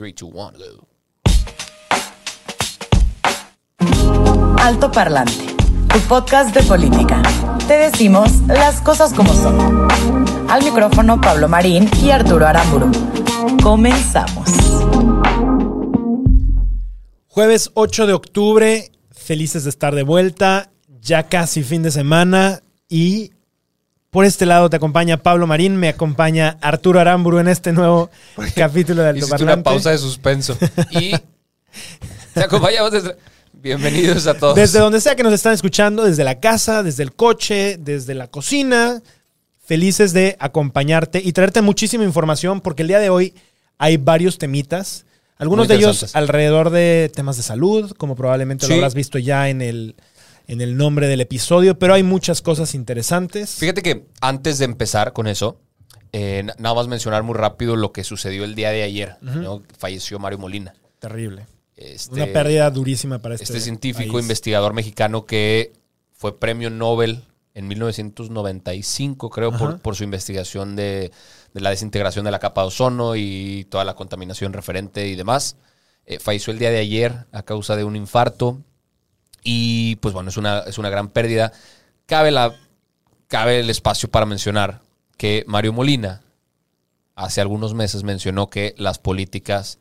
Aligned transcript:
Uh, 0.00 0.02
three, 0.02 0.12
two, 0.14 0.28
one, 0.28 0.54
go. 0.56 0.86
Alto 4.58 4.90
Parlante, 4.90 5.32
tu 5.92 6.00
podcast 6.08 6.54
de 6.54 6.62
política. 6.62 7.20
Te 7.68 7.74
decimos 7.74 8.30
las 8.46 8.80
cosas 8.80 9.12
como 9.12 9.34
son. 9.34 9.88
Al 10.48 10.64
micrófono 10.64 11.20
Pablo 11.20 11.48
Marín 11.48 11.90
y 12.02 12.10
Arturo 12.10 12.46
Aramburu. 12.46 12.90
Comenzamos. 13.62 14.48
Jueves 17.26 17.70
8 17.74 18.06
de 18.06 18.12
octubre, 18.14 18.92
felices 19.10 19.64
de 19.64 19.70
estar 19.70 19.94
de 19.94 20.02
vuelta, 20.02 20.70
ya 21.00 21.28
casi 21.28 21.62
fin 21.62 21.82
de 21.82 21.90
semana 21.90 22.62
y 22.88 23.32
por 24.10 24.24
este 24.24 24.44
lado 24.44 24.68
te 24.68 24.76
acompaña 24.76 25.18
Pablo 25.22 25.46
Marín, 25.46 25.76
me 25.76 25.88
acompaña 25.88 26.58
Arturo 26.60 27.00
Aramburu 27.00 27.38
en 27.38 27.48
este 27.48 27.72
nuevo 27.72 28.10
capítulo 28.56 29.02
de 29.02 29.08
Alto 29.10 29.24
Hiciste 29.24 29.42
una 29.44 29.62
pausa 29.62 29.90
de 29.90 29.98
suspenso. 29.98 30.56
Y 30.90 31.12
te 32.34 32.42
acompañamos 32.42 32.90
desde... 32.92 33.16
Bienvenidos 33.52 34.26
a 34.26 34.34
todos. 34.34 34.56
Desde 34.56 34.78
donde 34.78 35.00
sea 35.00 35.14
que 35.14 35.22
nos 35.22 35.34
están 35.34 35.52
escuchando, 35.52 36.04
desde 36.04 36.24
la 36.24 36.40
casa, 36.40 36.82
desde 36.82 37.02
el 37.02 37.12
coche, 37.12 37.76
desde 37.78 38.14
la 38.14 38.26
cocina, 38.26 39.02
felices 39.62 40.12
de 40.12 40.36
acompañarte 40.40 41.20
y 41.22 41.32
traerte 41.32 41.60
muchísima 41.60 42.02
información 42.04 42.60
porque 42.62 42.82
el 42.82 42.88
día 42.88 42.98
de 42.98 43.10
hoy 43.10 43.34
hay 43.78 43.98
varios 43.98 44.38
temitas. 44.38 45.04
Algunos 45.36 45.68
de 45.68 45.74
ellos 45.76 46.16
alrededor 46.16 46.70
de 46.70 47.10
temas 47.14 47.36
de 47.36 47.42
salud, 47.42 47.92
como 47.98 48.16
probablemente 48.16 48.64
Sí. 48.66 48.72
lo 48.72 48.76
habrás 48.76 48.94
visto 48.94 49.18
ya 49.18 49.48
en 49.50 49.60
el, 49.62 49.94
en 50.52 50.60
el 50.60 50.76
nombre 50.76 51.06
del 51.08 51.20
episodio, 51.20 51.78
pero 51.78 51.94
hay 51.94 52.02
muchas 52.02 52.42
cosas 52.42 52.74
interesantes. 52.74 53.54
Fíjate 53.56 53.82
que 53.82 54.06
antes 54.20 54.58
de 54.58 54.64
empezar 54.64 55.12
con 55.12 55.26
eso, 55.26 55.60
eh, 56.12 56.42
na- 56.44 56.54
nada 56.58 56.74
más 56.74 56.88
mencionar 56.88 57.22
muy 57.22 57.34
rápido 57.34 57.76
lo 57.76 57.92
que 57.92 58.02
sucedió 58.04 58.44
el 58.44 58.54
día 58.54 58.70
de 58.70 58.82
ayer. 58.82 59.16
¿no? 59.20 59.62
Falleció 59.78 60.18
Mario 60.18 60.38
Molina. 60.38 60.74
Terrible. 60.98 61.46
Este, 61.76 62.14
Una 62.14 62.26
pérdida 62.26 62.68
durísima 62.70 63.20
para 63.20 63.36
este, 63.36 63.44
Este 63.44 63.60
científico, 63.60 64.12
país. 64.14 64.24
investigador 64.24 64.74
mexicano 64.74 65.24
que 65.24 65.72
fue 66.12 66.38
premio 66.38 66.68
Nobel 66.68 67.22
en 67.54 67.66
1995, 67.68 69.30
creo, 69.30 69.52
por, 69.82 69.96
su 69.96 70.04
investigación 70.04 70.76
de, 70.76 71.10
de 71.54 71.60
la 71.60 71.70
desintegración 71.70 72.24
de 72.24 72.30
la 72.30 72.38
capa 72.38 72.62
de 72.62 72.68
ozono 72.68 73.16
y 73.16 73.66
toda 73.70 73.84
la 73.84 73.94
contaminación 73.94 74.52
referente 74.52 75.06
y 75.08 75.16
demás. 75.16 75.56
Eh, 76.06 76.18
falleció 76.18 76.52
el 76.52 76.58
día 76.58 76.70
de 76.70 76.78
ayer 76.78 77.26
a 77.32 77.42
causa 77.42 77.76
de 77.76 77.84
un 77.84 77.96
infarto. 77.96 78.60
Y 79.42 79.96
pues 79.96 80.14
bueno, 80.14 80.30
es 80.30 80.36
una, 80.36 80.60
es 80.60 80.78
una 80.78 80.90
gran 80.90 81.08
pérdida. 81.08 81.52
Cabe, 82.06 82.30
la, 82.30 82.54
cabe 83.28 83.60
el 83.60 83.70
espacio 83.70 84.10
para 84.10 84.26
mencionar 84.26 84.80
que 85.16 85.44
Mario 85.46 85.72
Molina 85.72 86.22
hace 87.14 87.40
algunos 87.40 87.74
meses 87.74 88.02
mencionó 88.02 88.48
que 88.48 88.74
las 88.78 88.98
políticas 88.98 89.78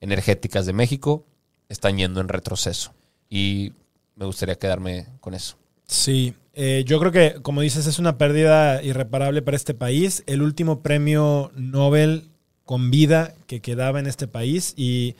energéticas 0.00 0.66
de 0.66 0.72
México 0.72 1.26
están 1.68 1.96
yendo 1.96 2.20
en 2.20 2.28
retroceso. 2.28 2.94
Y 3.28 3.72
me 4.16 4.26
gustaría 4.26 4.56
quedarme 4.56 5.06
con 5.20 5.34
eso. 5.34 5.56
Sí, 5.86 6.34
eh, 6.54 6.84
yo 6.86 6.98
creo 6.98 7.12
que, 7.12 7.42
como 7.42 7.60
dices, 7.60 7.86
es 7.86 7.98
una 7.98 8.16
pérdida 8.16 8.82
irreparable 8.82 9.42
para 9.42 9.56
este 9.56 9.74
país. 9.74 10.22
El 10.26 10.42
último 10.42 10.80
premio 10.80 11.50
Nobel 11.54 12.30
con 12.64 12.90
vida 12.90 13.34
que 13.46 13.60
quedaba 13.60 14.00
en 14.00 14.06
este 14.06 14.26
país 14.26 14.72
y 14.76 15.16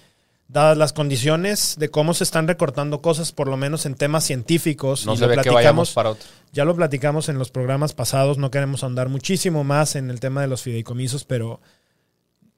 dadas 0.54 0.78
las 0.78 0.94
condiciones 0.94 1.74
de 1.78 1.90
cómo 1.90 2.14
se 2.14 2.24
están 2.24 2.48
recortando 2.48 3.02
cosas, 3.02 3.32
por 3.32 3.48
lo 3.48 3.58
menos 3.58 3.84
en 3.84 3.94
temas 3.96 4.24
científicos, 4.24 5.04
No 5.04 5.12
y 5.12 5.16
se 5.18 5.22
lo 5.22 5.28
ve 5.28 5.32
que 5.34 5.42
platicamos, 5.42 5.54
vayamos 5.58 5.92
para 5.92 6.08
otro. 6.10 6.24
ya 6.52 6.64
lo 6.64 6.74
platicamos 6.74 7.28
en 7.28 7.38
los 7.38 7.50
programas 7.50 7.92
pasados, 7.92 8.38
no 8.38 8.50
queremos 8.50 8.82
ahondar 8.82 9.08
muchísimo 9.10 9.64
más 9.64 9.96
en 9.96 10.08
el 10.10 10.20
tema 10.20 10.40
de 10.40 10.46
los 10.48 10.62
fideicomisos, 10.62 11.24
pero 11.24 11.60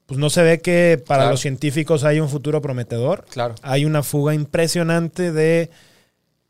pues 0.05 0.17
no 0.19 0.29
se 0.29 0.41
ve 0.43 0.61
que 0.61 1.03
para 1.05 1.23
Claro. 1.23 1.31
los 1.31 1.41
científicos 1.41 2.05
hay 2.05 2.21
un 2.21 2.29
futuro 2.29 2.61
prometedor 2.61 3.25
Claro. 3.29 3.55
hay 3.61 3.83
una 3.83 4.03
fuga 4.03 4.33
impresionante 4.33 5.33
de 5.33 5.69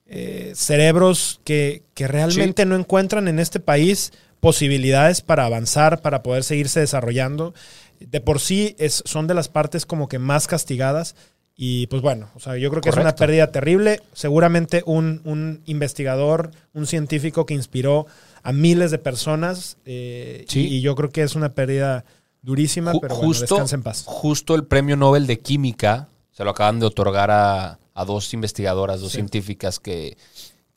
eh, 0.05 0.51
cerebros 0.55 1.39
que, 1.43 1.81
que 1.93 2.07
realmente 2.07 2.65
no 2.65 2.75
encuentran 2.75 3.27
en 3.27 3.39
este 3.39 3.59
país 3.59 4.11
posibilidades 4.39 5.21
para 5.21 5.45
avanzar, 5.45 6.01
para 6.01 6.21
poder 6.23 6.43
seguirse 6.43 6.79
desarrollando. 6.79 7.53
De 7.99 8.21
por 8.21 8.39
sí 8.39 8.75
es, 8.77 9.01
son 9.05 9.25
de 9.27 9.33
las 9.33 9.49
partes 9.49 9.85
como 9.87 10.07
que 10.07 10.19
más 10.19 10.45
castigadas. 10.47 11.15
Y 11.59 11.87
pues 11.87 12.03
bueno, 12.03 12.29
o 12.35 12.39
sea, 12.39 12.55
yo 12.57 12.69
creo 12.69 12.81
que 12.83 12.89
es 12.89 12.95
una 12.97 13.15
pérdida 13.15 13.51
terrible. 13.51 14.01
Seguramente 14.13 14.83
un, 14.85 15.21
un 15.25 15.61
investigador, 15.65 16.51
un 16.75 16.85
científico 16.85 17.47
que 17.47 17.55
inspiró 17.55 18.05
a 18.43 18.53
miles 18.53 18.91
de 18.91 18.99
personas. 18.99 19.77
eh, 19.85 20.45
Sí. 20.47 20.67
y, 20.67 20.75
y 20.75 20.81
yo 20.81 20.93
creo 20.95 21.09
que 21.09 21.23
es 21.23 21.33
una 21.35 21.53
pérdida 21.53 22.05
durísima, 22.43 22.93
Ju- 22.93 22.99
pero 23.01 23.15
bueno, 23.15 23.27
justo, 23.29 23.55
descansa 23.55 23.75
en 23.75 23.81
paz. 23.83 24.03
justo 24.05 24.53
el 24.53 24.65
premio 24.65 24.95
Nobel 24.95 25.25
de 25.25 25.39
Química 25.39 26.09
se 26.31 26.43
lo 26.43 26.51
acaban 26.51 26.79
de 26.79 26.85
otorgar 26.85 27.31
a, 27.31 27.79
a 27.95 28.05
dos 28.05 28.31
investigadoras, 28.35 29.01
dos 29.01 29.11
Sí. 29.11 29.15
científicas 29.17 29.79
que, 29.79 30.15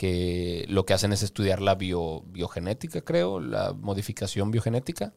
que 0.01 0.65
lo 0.71 0.87
que 0.87 0.95
hacen 0.95 1.13
es 1.13 1.23
estudiar 1.23 1.61
la 1.61 1.75
bio- 1.75 2.23
biogenética, 2.33 3.03
creo, 3.03 3.39
la 3.39 3.75
modificación 3.75 4.51
biogenética. 4.51 5.13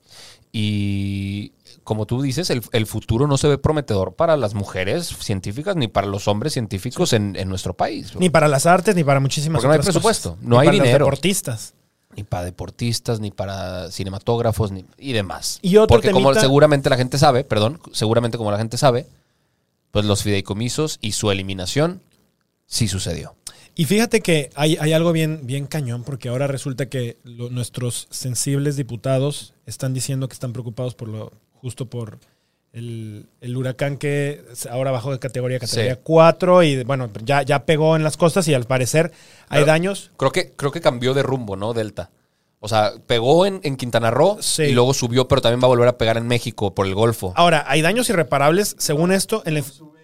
Y 0.52 1.54
como 1.86 2.06
tú 2.06 2.22
dices, 2.22 2.50
el, 2.50 2.62
el 2.74 2.86
futuro 2.86 3.26
no 3.26 3.38
se 3.38 3.48
ve 3.48 3.58
prometedor 3.58 4.16
para 4.16 4.36
las 4.36 4.56
mujeres 4.56 5.08
científicas 5.08 5.78
ni 5.78 5.88
para 5.88 6.08
los 6.08 6.28
hombres 6.28 6.52
científicos 6.52 7.14
en, 7.14 7.38
en 7.38 7.48
nuestro 7.48 7.76
país. 7.78 8.14
Ni 8.18 8.30
para 8.30 8.50
las 8.50 8.66
artes, 8.66 8.94
ni 8.98 9.06
para 9.06 9.22
muchísimas 9.22 9.62
Porque 9.62 9.68
no 9.70 9.74
hay 9.74 9.80
presupuesto, 9.80 10.32
cosas. 10.32 10.44
no 10.44 10.56
Ni 10.58 10.62
hay 10.64 10.66
para 10.68 10.78
los 10.80 10.84
dinero. 10.86 11.06
deportistas. 11.06 11.74
ni 12.18 12.24
para 12.24 12.44
deportistas, 12.44 13.22
ni 13.22 13.32
para 13.32 13.90
cinematógrafos, 13.90 14.74
ni, 14.74 14.84
y 14.98 15.14
demás. 15.14 15.60
Y 15.62 15.78
otro 15.78 15.96
Porque 15.96 16.12
como 16.12 16.34
seguramente 16.34 16.90
la 16.90 16.98
gente 16.98 17.18
sabe, 17.18 17.46
perdón, 17.46 17.80
seguramente 17.94 18.38
como 18.38 18.52
la 18.52 18.58
gente 18.58 18.78
sabe, 18.78 19.08
pues 19.92 20.04
los 20.04 20.24
fideicomisos 20.24 20.98
y 21.00 21.14
su 21.14 21.32
eliminación 21.32 22.02
sí 22.68 22.90
sucedió. 22.90 23.36
Y 23.76 23.86
fíjate 23.86 24.22
que 24.22 24.50
hay, 24.56 24.78
hay 24.80 24.94
algo 24.94 25.12
bien, 25.12 25.42
bien 25.44 25.66
cañón, 25.66 26.04
porque 26.04 26.30
ahora 26.30 26.46
resulta 26.48 26.88
que 26.88 27.18
lo- 27.24 27.50
nuestros 27.50 28.08
sensibles 28.12 28.76
diputados 28.76 29.54
están 29.66 29.94
diciendo 29.94 30.28
que 30.28 30.34
están 30.34 30.54
preocupados 30.54 30.94
por 30.94 31.08
lo, 31.08 31.32
justo 31.54 31.88
por 31.88 32.20
el, 32.72 33.26
el 33.42 33.58
huracán 33.58 33.98
que 33.98 34.44
ahora 34.70 34.92
bajó 34.92 35.12
de 35.12 35.20
categoría, 35.20 35.60
categoría 35.60 35.96
Sí. 35.96 36.00
4, 36.04 36.64
y 36.64 36.84
bueno, 36.84 37.10
ya, 37.24 37.42
ya 37.44 37.66
pegó 37.66 37.96
en 37.96 38.04
las 38.04 38.18
costas 38.18 38.48
y 38.48 38.54
al 38.54 38.66
parecer 38.66 39.12
hay 39.50 39.62
Pero- 39.62 39.66
daños. 39.68 40.12
Creo 40.18 40.32
que, 40.32 40.52
creo 40.52 40.72
que 40.72 40.82
cambió 40.82 41.14
de 41.14 41.24
rumbo, 41.24 41.56
¿no? 41.56 41.74
Delta. 41.74 42.12
O 42.60 42.68
sea, 42.70 42.94
pegó 43.08 43.46
en, 43.46 43.60
en 43.64 43.76
Quintana 43.76 44.10
Roo 44.10 44.38
Sí. 44.42 44.64
y 44.64 44.72
luego 44.72 44.94
subió, 44.94 45.28
pero 45.28 45.42
también 45.42 45.60
va 45.62 45.66
a 45.66 45.70
volver 45.70 45.88
a 45.90 45.98
pegar 45.98 46.16
en 46.18 46.28
México 46.28 46.74
por 46.74 46.86
el 46.88 46.96
Golfo. 46.96 47.34
Ahora, 47.36 47.66
hay 47.68 47.82
daños 47.82 48.10
irreparables, 48.10 48.76
según 48.80 49.12
esto, 49.12 49.44
en 49.46 49.56
la, 49.56 49.62
Sube- 49.62 50.03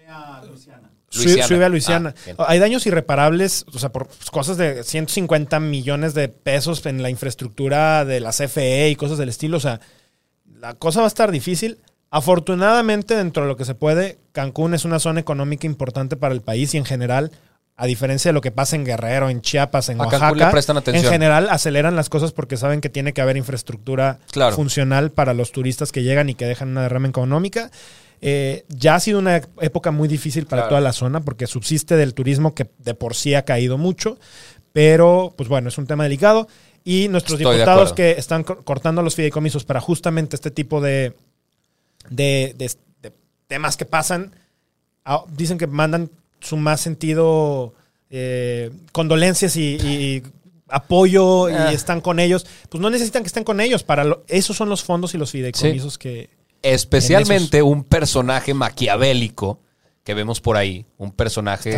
Luisiana. 1.14 1.48
Sube 1.48 1.66
a 1.66 1.70
Luisiana. 1.70 2.14
Ah. 2.38 2.46
Hay 2.50 2.60
daños 2.60 2.86
irreparables, 2.86 3.66
o 3.74 3.80
sea, 3.80 3.92
por 3.92 4.08
cosas 4.32 4.58
de 4.58 4.84
150 4.84 5.60
millones 5.60 6.14
de 6.14 6.30
pesos 6.30 6.86
en 6.86 7.02
la 7.02 7.10
infraestructura 7.10 8.06
de 8.06 8.20
la 8.20 8.32
CFE 8.32 8.90
y 8.90 8.96
cosas 8.96 9.18
del 9.18 9.30
estilo. 9.30 9.58
O 9.58 9.62
sea, 9.62 9.80
la 10.60 10.74
cosa 10.76 11.00
va 11.00 11.06
a 11.06 11.08
estar 11.08 11.32
difícil. 11.32 11.80
Afortunadamente, 12.12 13.16
dentro 13.16 13.44
de 13.44 13.50
lo 13.50 13.56
que 13.58 13.66
se 13.66 13.76
puede, 13.76 14.18
Cancún 14.34 14.74
es 14.74 14.86
una 14.86 15.00
zona 15.00 15.20
económica 15.20 15.66
importante 15.66 16.16
para 16.16 16.34
el 16.34 16.42
país 16.42 16.74
y 16.74 16.78
en 16.78 16.86
general, 16.86 17.32
a 17.76 17.86
diferencia 17.86 18.30
de 18.30 18.34
lo 18.34 18.42
que 18.42 18.52
pasa 18.52 18.76
en 18.76 18.86
Guerrero, 18.86 19.30
en 19.30 19.42
Chiapas, 19.42 19.90
en 19.90 20.00
A 20.02 20.04
Oaxaca, 20.06 20.32
le 20.34 20.46
prestan 20.48 20.78
atención. 20.78 21.06
en 21.06 21.12
general 21.12 21.48
aceleran 21.50 21.96
las 21.96 22.10
cosas 22.10 22.32
porque 22.32 22.58
saben 22.58 22.82
que 22.82 22.90
tiene 22.90 23.14
que 23.14 23.22
haber 23.22 23.38
infraestructura 23.38 24.20
Claro. 24.32 24.56
funcional 24.56 25.12
para 25.12 25.34
los 25.34 25.52
turistas 25.52 25.92
que 25.92 26.04
llegan 26.04 26.30
y 26.30 26.36
que 26.36 26.46
dejan 26.46 26.70
una 26.70 26.84
derrama 26.84 27.08
económica. 27.08 27.72
Eh, 28.22 28.66
ya 28.68 28.96
ha 28.96 29.00
sido 29.00 29.20
una 29.20 29.42
época 29.62 29.92
muy 29.92 30.08
difícil 30.08 30.46
para 30.46 30.64
Claro. 30.64 30.70
toda 30.70 30.82
la 30.82 30.92
zona 30.94 31.22
porque 31.22 31.48
subsiste 31.48 31.96
del 31.96 32.14
turismo 32.14 32.54
que 32.54 32.68
de 32.80 32.94
por 32.94 33.16
sí 33.16 33.34
ha 33.34 33.46
caído 33.46 33.78
mucho, 33.78 34.18
pero 34.74 35.34
pues 35.38 35.48
bueno, 35.50 35.70
es 35.70 35.78
un 35.78 35.88
tema 35.88 36.04
delicado 36.04 36.48
y 36.84 37.08
nuestros 37.08 37.40
Estoy 37.40 37.56
diputados 37.56 37.94
que 37.94 38.12
están 38.12 38.44
co- 38.44 38.64
cortando 38.64 39.02
los 39.02 39.16
fideicomisos 39.16 39.64
para 39.64 39.80
justamente 39.80 40.36
este 40.36 40.52
tipo 40.52 40.82
de, 40.82 41.14
de, 42.10 42.54
de- 42.58 42.72
de 43.02 43.14
temas 43.48 43.78
que 43.78 43.86
pasan, 43.86 44.34
ah, 45.06 45.24
dicen 45.36 45.58
que 45.58 45.68
mandan 45.68 46.10
su 46.40 46.58
más 46.58 46.82
sentido 46.82 47.74
eh, 48.10 48.72
condolencias 48.92 49.56
y, 49.56 49.76
y 49.76 50.24
apoyo 50.68 51.46
Ah. 51.46 51.72
y 51.72 51.76
están 51.76 52.02
con 52.02 52.20
ellos, 52.20 52.46
pues 52.70 52.82
no 52.82 52.90
necesitan 52.90 53.24
que 53.24 53.28
estén 53.28 53.44
con 53.44 53.60
ellos. 53.62 53.84
Para 53.84 54.04
lo- 54.04 54.24
esos 54.28 54.58
son 54.58 54.68
los 54.70 54.84
fondos 54.84 55.14
y 55.14 55.18
los 55.18 55.32
fideicomisos 55.32 55.98
que. 55.98 56.30
Especialmente 56.62 57.62
un 57.64 57.84
personaje 57.84 58.54
maquiavélico 58.54 59.60
que 60.04 60.14
vemos 60.14 60.42
por 60.42 60.58
ahí. 60.58 60.86
Un 60.98 61.12
personaje 61.12 61.72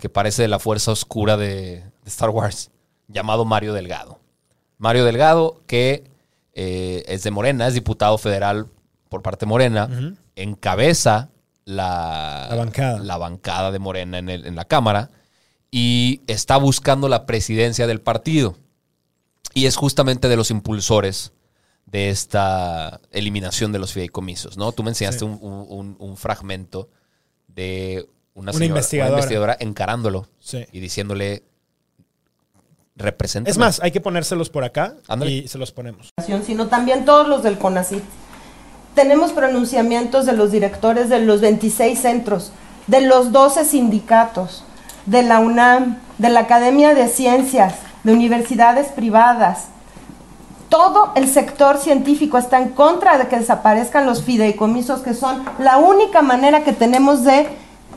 que 0.00 0.08
parece 0.08 0.42
de 0.42 0.48
la 0.48 0.58
fuerza 0.58 0.90
oscura 0.92 1.36
de, 1.36 1.80
de 1.80 1.84
Star 2.06 2.30
Wars, 2.30 2.70
llamado 3.08 3.44
Mario 3.44 3.72
Delgado. 3.72 4.20
Mario 4.78 5.04
Delgado, 5.04 5.62
que 5.66 6.04
eh, 6.54 7.04
es 7.06 7.22
de 7.22 7.30
Morena, 7.30 7.66
es 7.68 7.74
diputado 7.74 8.18
federal 8.18 8.66
por 9.08 9.22
parte 9.22 9.46
de 9.46 9.50
Morena, 9.50 9.88
encabeza 10.36 11.30
la, 11.64 12.46
La 12.50 12.56
bancada. 12.56 12.98
la 13.00 13.16
bancada 13.18 13.70
de 13.72 13.78
Morena 13.78 14.18
en, 14.18 14.28
el- 14.28 14.46
en 14.46 14.56
la 14.56 14.64
Cámara 14.64 15.10
y 15.70 16.22
está 16.26 16.56
buscando 16.56 17.08
la 17.08 17.26
presidencia 17.26 17.86
del 17.86 18.00
partido. 18.00 18.56
Y 19.54 19.66
es 19.66 19.76
justamente 19.76 20.28
de 20.28 20.36
los 20.36 20.50
impulsores 20.50 21.32
de 21.90 22.10
esta 22.10 23.00
eliminación 23.12 23.72
de 23.72 23.78
los 23.78 23.92
fideicomisos, 23.92 24.56
¿no? 24.58 24.72
Tú 24.72 24.82
me 24.82 24.90
enseñaste 24.90 25.20
Sí. 25.20 25.24
un, 25.24 25.96
un- 25.98 26.16
fragmento 26.16 26.88
de 27.46 28.06
una, 28.34 28.52
investigadora. 28.52 29.08
una 29.08 29.16
investigadora 29.18 29.56
encarándolo 29.58 30.28
Sí. 30.38 30.66
y 30.70 30.80
diciéndole, 30.80 31.44
representa. 32.96 33.50
Es 33.50 33.58
más, 33.58 33.80
hay 33.80 33.90
que 33.92 34.00
ponérselos 34.00 34.50
por 34.50 34.64
acá 34.64 34.96
y 35.26 35.48
se 35.48 35.56
los 35.58 35.72
ponemos. 35.72 36.10
sino 36.44 36.66
también 36.66 37.04
todos 37.04 37.26
los 37.28 37.42
del 37.42 37.58
CONACYT. 37.58 38.02
Tenemos 38.94 39.32
pronunciamientos 39.32 40.26
de 40.26 40.32
los 40.32 40.50
directores 40.50 41.08
de 41.08 41.20
los 41.20 41.40
26 41.40 41.98
centros, 42.00 42.50
de 42.88 43.00
los 43.02 43.30
12 43.32 43.64
sindicatos, 43.64 44.64
de 45.06 45.22
la 45.22 45.38
UNAM, 45.38 45.98
de 46.18 46.28
la 46.30 46.40
Academia 46.40 46.94
de 46.94 47.08
Ciencias, 47.08 47.74
de 48.02 48.12
universidades 48.12 48.88
privadas. 48.88 49.68
Todo 50.68 51.12
el 51.14 51.28
sector 51.28 51.78
científico 51.78 52.36
está 52.36 52.60
en 52.60 52.70
contra 52.70 53.16
de 53.16 53.26
que 53.28 53.38
desaparezcan 53.38 54.04
los 54.04 54.22
fideicomisos, 54.22 55.00
que 55.00 55.14
son 55.14 55.42
la 55.58 55.78
única 55.78 56.20
manera 56.20 56.62
que 56.62 56.74
tenemos 56.74 57.24
de 57.24 57.48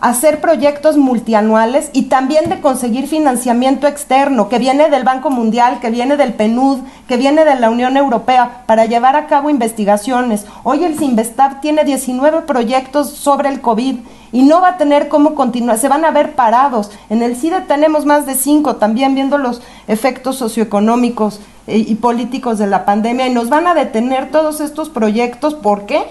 hacer 0.01 0.41
proyectos 0.41 0.97
multianuales 0.97 1.91
y 1.93 2.03
también 2.03 2.49
de 2.49 2.59
conseguir 2.59 3.07
financiamiento 3.07 3.87
externo 3.87 4.49
que 4.49 4.57
viene 4.57 4.89
del 4.89 5.03
Banco 5.03 5.29
Mundial, 5.29 5.79
que 5.79 5.91
viene 5.91 6.17
del 6.17 6.33
PNUD, 6.33 6.79
que 7.07 7.17
viene 7.17 7.45
de 7.45 7.55
la 7.55 7.69
Unión 7.69 7.95
Europea 7.95 8.63
para 8.65 8.85
llevar 8.85 9.15
a 9.15 9.27
cabo 9.27 9.51
investigaciones. 9.51 10.47
Hoy 10.63 10.83
el 10.83 10.97
Sinvestab 10.97 11.61
tiene 11.61 11.83
19 11.83 12.41
proyectos 12.41 13.11
sobre 13.11 13.49
el 13.49 13.61
COVID 13.61 13.99
y 14.31 14.41
no 14.41 14.59
va 14.59 14.69
a 14.69 14.77
tener 14.77 15.07
cómo 15.07 15.35
continuar, 15.35 15.77
se 15.77 15.87
van 15.87 16.03
a 16.03 16.11
ver 16.11 16.33
parados. 16.33 16.89
En 17.11 17.21
el 17.21 17.35
CIDE 17.35 17.61
tenemos 17.61 18.05
más 18.05 18.25
de 18.25 18.33
cinco, 18.33 18.77
también 18.77 19.13
viendo 19.13 19.37
los 19.37 19.61
efectos 19.87 20.35
socioeconómicos 20.37 21.39
eh, 21.67 21.77
y 21.77 21.93
políticos 21.95 22.57
de 22.57 22.65
la 22.65 22.85
pandemia 22.85 23.27
y 23.27 23.33
nos 23.33 23.49
van 23.49 23.67
a 23.67 23.75
detener 23.75 24.31
todos 24.31 24.61
estos 24.61 24.89
proyectos. 24.89 25.53
¿Por 25.53 25.85
qué? 25.85 26.05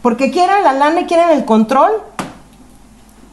Porque 0.00 0.30
quieren 0.30 0.62
la 0.62 0.74
lana 0.74 1.00
y 1.00 1.04
quieren 1.06 1.30
el 1.30 1.44
control. 1.44 1.90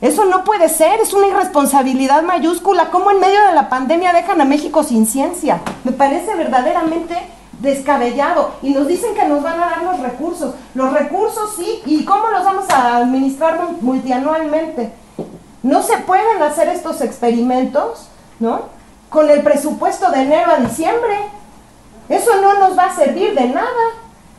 Eso 0.02 0.26
no 0.26 0.44
puede 0.44 0.68
ser, 0.68 1.00
es 1.00 1.14
una 1.14 1.28
irresponsabilidad 1.28 2.24
mayúscula. 2.24 2.90
¿Cómo 2.90 3.12
en 3.12 3.20
medio 3.20 3.46
de 3.46 3.54
la 3.54 3.70
pandemia 3.70 4.14
dejan 4.14 4.42
a 4.42 4.46
México 4.46 4.84
sin 4.84 5.06
ciencia? 5.06 5.62
Me 5.84 5.92
parece 5.92 6.34
verdaderamente 6.36 7.16
descabellado. 7.60 8.52
Y 8.64 8.72
nos 8.72 8.88
dicen 8.88 9.14
que 9.14 9.28
nos 9.28 9.44
van 9.44 9.62
a 9.62 9.66
dar 9.68 9.84
los 9.84 10.00
recursos. 10.00 10.56
Los 10.74 10.92
recursos 10.92 11.54
sí, 11.56 11.82
¿y 11.86 12.04
cómo 12.04 12.30
los 12.32 12.44
vamos 12.44 12.68
a 12.72 12.98
administrar 12.98 13.62
mu- 13.62 13.78
multianualmente? 13.82 14.92
No 15.62 15.84
se 15.84 15.98
pueden 16.00 16.42
hacer 16.42 16.68
estos 16.70 17.02
experimentos, 17.02 18.08
¿no? 18.40 18.62
Con 19.10 19.30
el 19.30 19.44
presupuesto 19.44 20.10
de 20.10 20.22
enero 20.22 20.52
a 20.52 20.58
diciembre. 20.62 21.16
Eso 22.10 22.42
no 22.42 22.56
nos 22.58 22.76
va 22.76 22.86
a 22.86 22.96
servir 22.96 23.36
de 23.36 23.50
nada. 23.50 23.68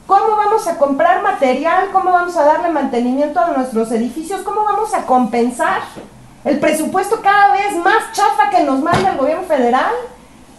¿Cómo 0.06 0.36
vamos 0.36 0.66
a 0.66 0.78
comprar 0.78 1.22
material? 1.22 1.90
¿Cómo 1.92 2.10
vamos 2.10 2.36
a 2.36 2.44
darle 2.44 2.70
mantenimiento 2.70 3.38
a 3.38 3.48
nuestros 3.48 3.92
edificios? 3.92 4.42
¿Cómo 4.42 4.64
vamos 4.64 4.92
a 4.94 5.06
compensar 5.06 5.82
el 6.44 6.58
presupuesto 6.58 7.20
cada 7.22 7.52
vez 7.52 7.76
más 7.76 8.12
chafa 8.12 8.50
que 8.50 8.64
nos 8.64 8.82
manda 8.82 9.10
el 9.10 9.18
gobierno 9.18 9.44
federal? 9.44 9.92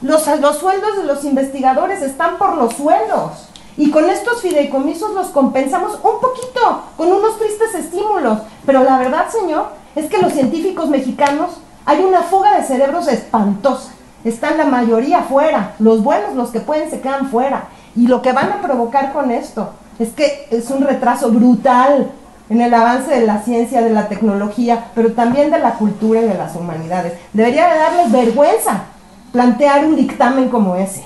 Los, 0.01 0.25
los 0.39 0.57
sueldos 0.57 0.97
de 0.97 1.03
los 1.03 1.25
investigadores 1.25 2.01
están 2.01 2.37
por 2.37 2.55
los 2.55 2.73
sueldos. 2.73 3.49
Y 3.75 3.91
con 3.91 4.09
estos 4.09 4.41
fideicomisos 4.41 5.13
los 5.13 5.27
compensamos 5.27 5.95
un 5.95 6.21
poquito, 6.21 6.83
con 6.95 7.11
unos 7.11 7.37
tristes 7.37 7.75
estímulos. 7.75 8.39
Pero 8.65 8.83
la 8.83 8.97
verdad, 8.97 9.29
señor, 9.29 9.67
es 9.95 10.09
que 10.09 10.19
los 10.19 10.33
científicos 10.33 10.89
mexicanos, 10.89 11.57
hay 11.85 12.01
una 12.01 12.21
fuga 12.21 12.57
de 12.57 12.63
cerebros 12.63 13.07
espantosa. 13.07 13.91
Están 14.23 14.57
la 14.57 14.65
mayoría 14.65 15.23
fuera. 15.23 15.75
Los 15.79 16.01
buenos, 16.01 16.33
los 16.35 16.49
que 16.51 16.61
pueden, 16.61 16.89
se 16.89 17.01
quedan 17.01 17.29
fuera. 17.29 17.67
Y 17.95 18.07
lo 18.07 18.21
que 18.21 18.33
van 18.33 18.51
a 18.51 18.61
provocar 18.61 19.13
con 19.13 19.31
esto 19.31 19.71
es 19.99 20.09
que 20.09 20.47
es 20.51 20.69
un 20.69 20.81
retraso 20.81 21.31
brutal 21.31 22.11
en 22.49 22.61
el 22.61 22.73
avance 22.73 23.11
de 23.11 23.25
la 23.25 23.41
ciencia, 23.41 23.81
de 23.81 23.91
la 23.91 24.09
tecnología, 24.09 24.91
pero 24.95 25.13
también 25.13 25.51
de 25.51 25.59
la 25.59 25.75
cultura 25.75 26.21
y 26.21 26.27
de 26.27 26.33
las 26.33 26.55
humanidades. 26.55 27.13
Debería 27.31 27.67
de 27.67 27.79
darles 27.79 28.11
vergüenza 28.11 28.83
plantear 29.31 29.85
un 29.85 29.95
dictamen 29.95 30.49
como 30.49 30.75
ese. 30.75 31.05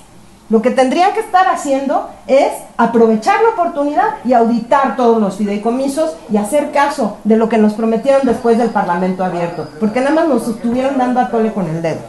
Lo 0.50 0.62
que 0.62 0.72
tendrían 0.72 1.14
que 1.14 1.20
estar 1.20 1.48
haciendo 1.48 2.10
es 2.26 2.52
aprovechar 2.78 3.42
la 3.42 3.50
oportunidad 3.50 4.16
y 4.24 4.32
auditar 4.32 4.96
todos 4.96 5.22
los 5.22 5.36
fideicomisos 5.36 6.16
y 6.32 6.38
hacer 6.38 6.72
caso 6.72 7.18
de 7.26 7.36
lo 7.36 7.50
que 7.50 7.58
nos 7.58 7.74
prometieron 7.74 8.26
después 8.26 8.58
del 8.58 8.70
Parlamento 8.70 9.26
abierto, 9.26 9.68
porque 9.80 10.00
nada 10.00 10.16
más 10.16 10.28
nos 10.30 10.48
estuvieron 10.48 10.98
dando 10.98 11.20
a 11.20 11.30
tole 11.30 11.52
con 11.52 11.68
el 11.68 11.82
dedo. 11.82 12.00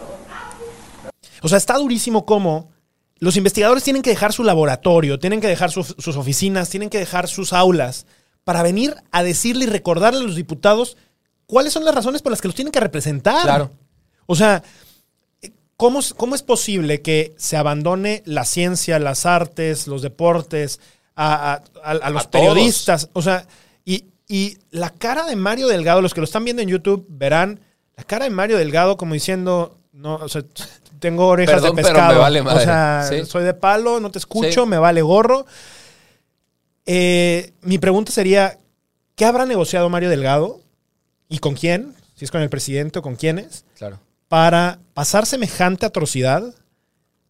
O 1.42 1.48
sea, 1.48 1.58
está 1.58 1.74
durísimo 1.74 2.24
cómo 2.24 2.66
los 3.20 3.36
investigadores 3.36 3.82
tienen 3.84 4.02
que 4.02 4.10
dejar 4.10 4.32
su 4.32 4.44
laboratorio, 4.44 5.18
tienen 5.18 5.40
que 5.40 5.48
dejar 5.48 5.70
su- 5.70 5.82
sus 5.84 6.16
oficinas, 6.16 6.70
tienen 6.70 6.88
que 6.90 6.98
dejar 6.98 7.28
sus 7.28 7.52
aulas 7.52 8.06
para 8.44 8.62
venir 8.62 8.94
a 9.10 9.22
decirle 9.22 9.64
y 9.64 9.68
recordarle 9.68 10.20
a 10.20 10.22
los 10.22 10.36
diputados 10.36 10.96
cuáles 11.46 11.72
son 11.72 11.84
las 11.84 11.94
razones 11.94 12.22
por 12.22 12.30
las 12.32 12.40
que 12.40 12.48
los 12.48 12.54
tienen 12.54 12.72
que 12.72 12.80
representar. 12.80 13.42
Claro. 13.42 13.70
O 14.26 14.34
sea, 14.36 14.62
¿cómo, 15.76 16.00
es- 16.00 16.14
cómo 16.14 16.34
es 16.34 16.42
posible 16.42 17.02
que 17.02 17.34
se 17.36 17.56
abandone 17.56 18.22
la 18.26 18.44
ciencia, 18.44 18.98
las 18.98 19.26
artes, 19.26 19.86
los 19.86 20.02
deportes, 20.02 20.80
a, 21.14 21.52
a- 21.54 21.62
a- 21.82 21.90
a 21.90 22.10
los 22.10 22.26
periodistas? 22.26 23.08
O 23.12 23.22
sea, 23.22 23.46
y, 23.84 24.04
y 24.28 24.58
la 24.70 24.90
cara 24.90 25.24
de 25.26 25.36
Mario 25.36 25.68
Delgado, 25.68 26.02
los 26.02 26.14
que 26.14 26.20
lo 26.20 26.24
están 26.24 26.44
viendo 26.44 26.62
en 26.62 26.68
YouTube 26.68 27.06
verán 27.08 27.60
la 27.96 28.04
cara 28.04 28.24
de 28.24 28.30
Mario 28.30 28.56
Delgado 28.58 28.96
como 28.96 29.14
diciendo, 29.14 29.78
no, 29.92 30.16
o 30.16 30.28
sea, 30.28 30.42
tengo 30.98 31.26
orejas 31.28 31.56
Perdón, 31.56 31.76
de 31.76 31.82
pero 31.82 31.94
pescado. 31.94 32.12
me 32.14 32.18
vale 32.20 32.40
O 32.40 32.44
madre. 32.44 32.64
sea, 32.64 33.06
Sí. 33.08 33.24
soy 33.26 33.44
de 33.44 33.54
palo, 33.54 34.00
no 34.00 34.10
te 34.10 34.18
escucho, 34.18 34.64
Sí. 34.64 34.68
me 34.68 34.78
vale 34.78 35.02
gorro. 35.02 35.46
Eh, 36.86 37.52
mi 37.62 37.78
pregunta 37.78 38.12
sería, 38.12 38.58
¿qué 39.14 39.24
habrá 39.24 39.44
negociado 39.46 39.88
Mario 39.88 40.08
Delgado? 40.10 40.60
¿Y 41.28 41.38
con 41.38 41.54
quién? 41.54 41.94
Si 42.14 42.24
es 42.24 42.30
con 42.30 42.40
el 42.40 42.48
presidente 42.48 42.98
o 42.98 43.02
con 43.02 43.16
quiénes 43.16 43.64
Claro. 43.76 44.00
para 44.28 44.78
pasar 44.94 45.26
semejante 45.26 45.84
atrocidad, 45.86 46.42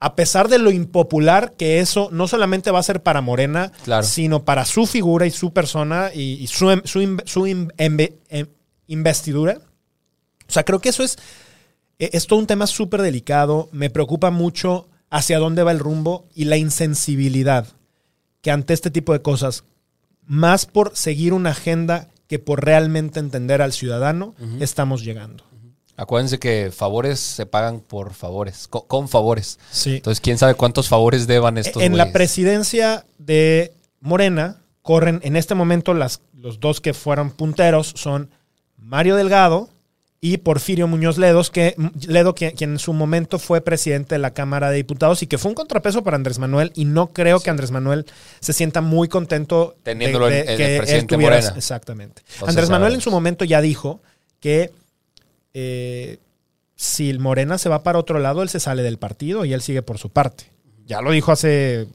a 0.01 0.15
pesar 0.15 0.49
de 0.49 0.59
lo 0.61 0.71
impopular 0.71 1.55
que 1.55 1.81
eso 1.81 2.09
no 2.13 2.29
solamente 2.29 2.71
va 2.71 2.79
a 2.79 2.83
ser 2.85 3.03
para 3.03 3.21
Morena, 3.21 3.73
Claro. 3.85 4.05
sino 4.05 4.45
para 4.45 4.65
su 4.65 4.87
figura 4.87 5.27
y 5.27 5.33
su 5.33 5.53
persona 5.53 6.11
y, 6.15 6.35
y 6.35 6.47
su, 6.47 6.71
em- 6.71 6.83
su, 6.85 7.01
su 7.27 7.47
embe- 7.47 8.15
em- 8.29 8.47
investidura. 8.87 9.59
O 10.49 10.53
sea, 10.53 10.65
creo 10.65 10.79
que 10.79 10.91
eso 10.91 11.03
es, 11.03 11.19
es 11.99 12.27
todo 12.27 12.39
un 12.39 12.47
tema 12.47 12.67
súper 12.67 13.03
delicado. 13.03 13.69
Me 13.73 13.91
preocupa 13.91 14.31
mucho 14.31 14.89
hacia 15.11 15.39
dónde 15.39 15.63
va 15.63 15.73
el 15.73 15.79
rumbo 15.79 16.27
y 16.35 16.45
la 16.45 16.57
insensibilidad 16.57 17.67
que 18.41 18.51
ante 18.51 18.73
este 18.75 18.91
tipo 18.91 19.13
de 19.13 19.23
cosas, 19.23 19.65
más 20.25 20.67
por 20.67 20.97
seguir 20.97 21.33
una 21.33 21.51
agenda 21.51 22.09
que 22.29 22.39
por 22.39 22.65
realmente 22.65 23.19
entender 23.21 23.63
al 23.63 23.73
ciudadano, 23.73 24.35
estamos 24.61 25.03
llegando. 25.03 25.45
Acuérdense 25.97 26.39
que 26.39 26.71
favores 26.73 27.19
se 27.19 27.47
pagan 27.47 27.81
por 27.81 28.15
favores, 28.15 28.69
co- 28.69 28.87
con, 28.87 29.09
favores. 29.09 29.59
Sí. 29.73 29.97
Entonces, 29.97 30.21
quién 30.21 30.39
sabe 30.39 30.55
cuántos 30.55 30.89
favores 30.89 31.27
deban 31.27 31.59
estos 31.59 31.83
en 31.83 31.97
la 31.97 32.13
presidencia 32.13 33.05
de 33.19 33.73
Morena 34.01 34.59
corren 34.83 35.19
en 35.25 35.35
este 35.35 35.57
momento 35.57 35.95
las, 35.95 36.21
los 36.35 36.61
dos 36.61 36.81
que 36.81 36.95
fueron 36.95 37.33
punteros 37.33 37.93
son 37.97 38.31
Mario 38.77 39.17
Delgado 39.17 39.71
y 40.21 40.39
Porfirio 40.39 40.89
Muñoz 40.89 41.17
Ledos, 41.17 41.51
que, 41.51 41.77
Ledo, 42.09 42.35
quien, 42.35 42.51
quien 42.57 42.71
en 42.73 42.79
su 42.81 42.93
momento 42.93 43.39
fue 43.39 43.61
presidente 43.61 44.17
de 44.17 44.19
la 44.19 44.33
Cámara 44.33 44.69
de 44.71 44.77
Diputados 44.79 45.23
y 45.23 45.29
que 45.29 45.39
fue 45.39 45.51
un 45.51 45.55
contrapeso 45.55 46.03
para 46.03 46.17
Andrés 46.17 46.39
Manuel 46.41 46.73
y 46.75 46.87
no 46.87 47.13
creo 47.13 47.39
que 47.41 47.51
Andrés 47.51 47.71
Manuel 47.71 48.05
se 48.41 48.53
sienta 48.53 48.81
muy 48.81 49.07
contento 49.09 49.77
Teniéndolo 49.85 50.29
en- 50.29 50.35
en 50.35 50.49
el 50.49 50.57
que 50.57 50.75
él 50.75 50.79
presidente 50.79 51.15
tuviera- 51.15 51.37
Morena. 51.37 51.55
Exactamente. 51.57 52.23
Entonces, 52.27 52.49
Andrés 52.49 52.71
Manuel 52.71 52.95
en 52.95 53.01
su 53.01 53.11
momento 53.13 53.45
ya 53.45 53.61
dijo 53.61 54.01
que 54.41 54.73
eh, 55.55 56.19
si 56.77 57.17
Morena 57.19 57.59
se 57.59 57.69
va 57.69 57.83
para 57.83 57.99
otro 57.99 58.19
lado, 58.19 58.43
él 58.43 58.49
se 58.49 58.61
sale 58.61 58.83
del 58.83 58.99
partido 58.99 59.45
y 59.45 59.53
él 59.53 59.63
sigue 59.63 59.83
por 59.83 59.99
su 59.99 60.11
parte. 60.11 60.45
Ya 60.87 61.01
lo 61.01 61.11
dijo 61.13 61.33
hace 61.33 61.87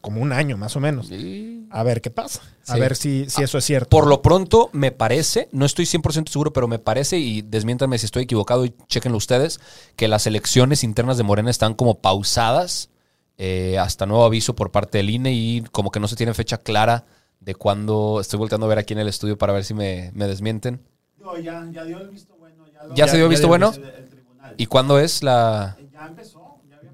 como 0.00 0.20
un 0.20 0.32
año, 0.32 0.56
más 0.56 0.76
o 0.76 0.80
menos. 0.80 1.08
Sí. 1.08 1.59
A 1.70 1.82
ver 1.82 2.00
qué 2.00 2.10
pasa. 2.10 2.40
A 2.66 2.74
Sí. 2.74 2.80
ver 2.80 2.96
si, 2.96 3.30
si 3.30 3.42
eso 3.42 3.58
es 3.58 3.64
cierto. 3.64 3.88
Por 3.88 4.06
lo 4.06 4.22
pronto, 4.22 4.68
me 4.72 4.92
parece, 4.92 5.48
no 5.52 5.64
estoy 5.64 5.86
100% 5.86 6.30
seguro, 6.30 6.52
pero 6.52 6.68
me 6.68 6.78
parece, 6.78 7.18
y 7.18 7.42
desmiéntanme 7.42 7.98
si 7.98 8.06
estoy 8.06 8.24
equivocado 8.24 8.64
y 8.64 8.74
chequenlo 8.88 9.16
ustedes, 9.18 9.60
que 9.96 10.08
las 10.08 10.26
elecciones 10.26 10.84
internas 10.84 11.16
de 11.16 11.22
Morena 11.24 11.50
están 11.50 11.74
como 11.74 11.98
pausadas 12.00 12.90
eh, 13.38 13.78
hasta 13.78 14.04
nuevo 14.04 14.24
aviso 14.24 14.54
por 14.54 14.70
parte 14.70 14.98
del 14.98 15.08
INE 15.10 15.32
y 15.32 15.62
como 15.72 15.90
que 15.90 15.98
no 16.00 16.08
se 16.08 16.16
tiene 16.16 16.34
fecha 16.34 16.58
clara 16.58 17.06
de 17.40 17.54
cuándo. 17.54 18.18
Estoy 18.20 18.38
volteando 18.38 18.66
a 18.66 18.68
ver 18.68 18.78
aquí 18.78 18.92
en 18.92 18.98
el 19.00 19.08
estudio 19.08 19.38
para 19.38 19.52
ver 19.54 19.64
si 19.64 19.72
me, 19.72 20.10
me 20.14 20.26
desmienten. 20.26 20.80
No, 21.18 21.38
ya, 21.38 21.66
ya 21.72 21.84
dio 21.84 21.98
el 21.98 22.08
visto 22.10 22.34
bueno. 22.38 22.66
Ya, 22.66 22.84
lo- 22.84 22.94
¿Ya, 22.94 23.08
se 23.08 23.16
dio 23.16 23.28
visto 23.30 23.48
bueno? 23.48 23.72
el, 23.74 23.82
el 24.04 24.08
tribunal. 24.10 24.54
¿Y 24.58 24.66
cuándo 24.66 24.98
es 24.98 25.22
la...? 25.22 25.76
Ya 25.92 26.06
empezó. 26.06 26.39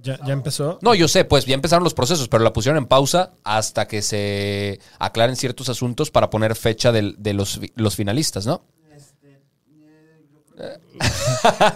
Ya 0.06 0.32
empezó. 0.32 0.78
No, 0.82 0.94
yo 0.94 1.08
sé, 1.08 1.24
pues 1.24 1.44
ya 1.46 1.54
empezaron 1.54 1.84
los 1.84 1.94
procesos, 1.94 2.28
pero 2.28 2.44
la 2.44 2.52
pusieron 2.52 2.78
en 2.78 2.86
pausa 2.86 3.32
hasta 3.44 3.86
que 3.86 4.02
se 4.02 4.80
aclaren 4.98 5.36
ciertos 5.36 5.68
asuntos 5.68 6.10
para 6.10 6.30
poner 6.30 6.54
fecha 6.56 6.92
de 6.92 7.34
los, 7.34 7.60
los 7.74 7.96
finalistas, 7.96 8.46
¿no? 8.46 8.64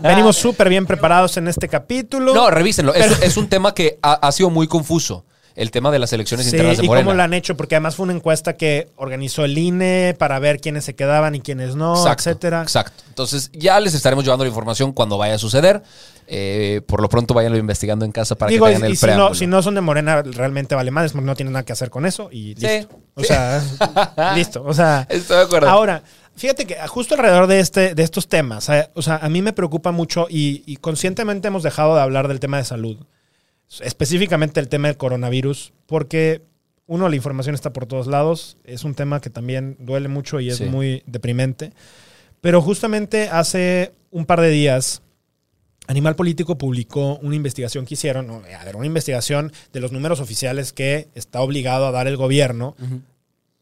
Venimos 0.03 0.37
súper 0.37 0.69
bien 0.69 0.87
preparados 0.87 1.37
en 1.37 1.49
este 1.49 1.69
capítulo. 1.69 2.35
No, 2.35 2.51
revísenlo. 2.51 2.95
Es, 2.95 3.37
un 3.37 3.49
tema 3.49 3.75
que 3.75 3.99
ha, 4.03 4.15
ha 4.15 4.33
sido 4.33 4.51
muy 4.51 4.67
confuso. 4.67 5.27
El 5.61 5.71
tema 5.71 5.91
de 5.91 5.99
las 5.99 6.13
elecciones 6.13 6.47
Sí, 6.47 6.53
internas 6.57 6.79
de 6.79 6.85
y 6.85 6.89
Morena. 6.89 7.05
cómo 7.05 7.17
la 7.17 7.25
han 7.25 7.35
hecho, 7.35 7.57
porque 7.57 7.75
además 7.75 7.95
fue 7.97 8.05
una 8.05 8.15
encuesta 8.15 8.57
que 8.57 8.89
organizó 8.97 9.45
el 9.45 9.59
INE 9.59 10.15
para 10.19 10.39
ver 10.39 10.61
quiénes 10.61 10.85
se 10.85 10.95
quedaban 10.95 11.35
y 11.35 11.41
quiénes 11.41 11.77
no, 11.77 11.95
exacto, 11.97 12.31
etcétera. 12.31 12.63
Exacto. 12.63 13.05
Entonces, 13.09 13.51
ya 13.53 13.79
les 13.81 13.95
estaremos 13.95 14.25
llevando 14.25 14.45
la 14.45 14.49
información 14.49 14.93
cuando 14.93 15.19
vaya 15.19 15.35
a 15.35 15.39
suceder. 15.39 15.83
Eh, 16.29 16.81
por 16.87 17.03
lo 17.03 17.09
pronto, 17.09 17.35
váyanlo 17.35 17.59
investigando 17.59 18.05
en 18.05 18.13
casa 18.13 18.37
para 18.37 18.51
Digo, 18.51 18.65
que 18.67 18.71
y, 18.71 18.75
tengan 18.75 18.87
el 18.87 18.93
y 18.93 18.97
si, 18.97 19.03
preámbulo. 19.05 19.29
no, 19.31 19.35
si 19.35 19.47
no 19.47 19.63
son 19.63 19.75
de 19.75 19.81
Morena, 19.81 20.23
realmente 20.23 20.75
vale 20.75 20.91
más, 20.91 21.15
no 21.15 21.35
tienen 21.35 21.53
nada 21.53 21.65
que 21.65 21.73
hacer 21.73 21.91
con 21.91 22.07
eso 22.07 22.29
y 22.33 22.55
Sí. 22.57 22.67
listo. 22.67 23.01
O 23.15 23.25
sea, 23.25 23.63
listo. 24.37 24.63
O 24.65 24.73
sea, 24.73 25.07
Estoy 25.11 25.37
de 25.39 25.43
acuerdo. 25.43 25.69
Ahora, 25.69 26.03
fíjate 26.37 26.67
que 26.67 26.77
justo 26.89 27.15
alrededor 27.17 27.49
de, 27.49 27.61
este, 27.61 27.95
de 27.95 28.03
estos 28.03 28.29
temas, 28.29 28.69
eh, 28.69 28.89
o 28.95 29.03
sea, 29.03 29.17
a 29.17 29.29
mí 29.29 29.43
me 29.43 29.53
preocupa 29.53 29.91
mucho 29.93 30.27
y, 30.31 30.63
y 30.67 30.77
conscientemente 30.77 31.49
hemos 31.49 31.63
dejado 31.65 31.97
de 31.97 32.01
hablar 32.03 32.29
del 32.29 32.39
tema 32.41 32.57
de 32.59 32.65
salud, 32.65 32.97
específicamente 33.81 34.59
el 34.61 34.69
tema 34.69 34.89
del 34.89 34.97
coronavirus, 34.97 35.73
porque 35.87 36.43
uno, 36.87 37.09
la 37.09 37.15
información 37.17 37.55
está 37.55 37.73
por 37.73 37.87
todos 37.87 38.09
lados, 38.09 38.57
es 38.65 38.83
un 38.83 38.95
tema 38.95 39.21
que 39.21 39.31
también 39.31 39.77
duele 39.79 40.09
mucho 40.09 40.41
y 40.41 40.49
es 40.51 40.57
Sí. 40.57 40.65
muy 40.65 41.03
deprimente, 41.07 41.73
pero 42.41 42.61
justamente 42.61 43.29
hace 43.29 43.93
un 44.11 44.27
par 44.27 44.41
de 44.41 44.49
días... 44.51 45.03
Animal 45.87 46.15
Político 46.15 46.57
publicó 46.57 47.19
una 47.21 47.35
investigación 47.35 47.85
que 47.85 47.95
hicieron, 47.95 48.29
no, 48.29 48.43
a 48.57 48.65
ver, 48.65 48.77
una 48.77 48.87
investigación 48.87 49.53
de 49.73 49.81
los 49.81 49.91
números 49.91 50.21
oficiales 50.21 50.73
que 50.73 51.09
está 51.17 51.41
obligado 51.41 51.85
a 51.87 51.91
dar 51.91 52.07
el 52.07 52.17
gobierno 52.17 52.77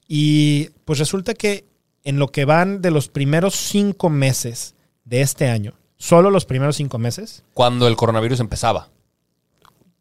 y 0.06 0.68
pues 0.84 0.98
resulta 0.98 1.32
que 1.32 1.64
en 2.04 2.18
lo 2.18 2.28
que 2.28 2.44
van 2.44 2.82
de 2.82 2.90
los 2.90 3.08
primeros 3.08 3.54
cinco 3.54 4.10
meses 4.10 4.74
de 5.04 5.22
este 5.22 5.48
año, 5.48 5.72
solo 5.96 6.30
los 6.30 6.44
primeros 6.44 6.76
cinco 6.76 6.98
meses, 6.98 7.44
Cuando 7.54 7.88
el 7.88 7.96
coronavirus 7.96 8.40
empezaba. 8.40 8.90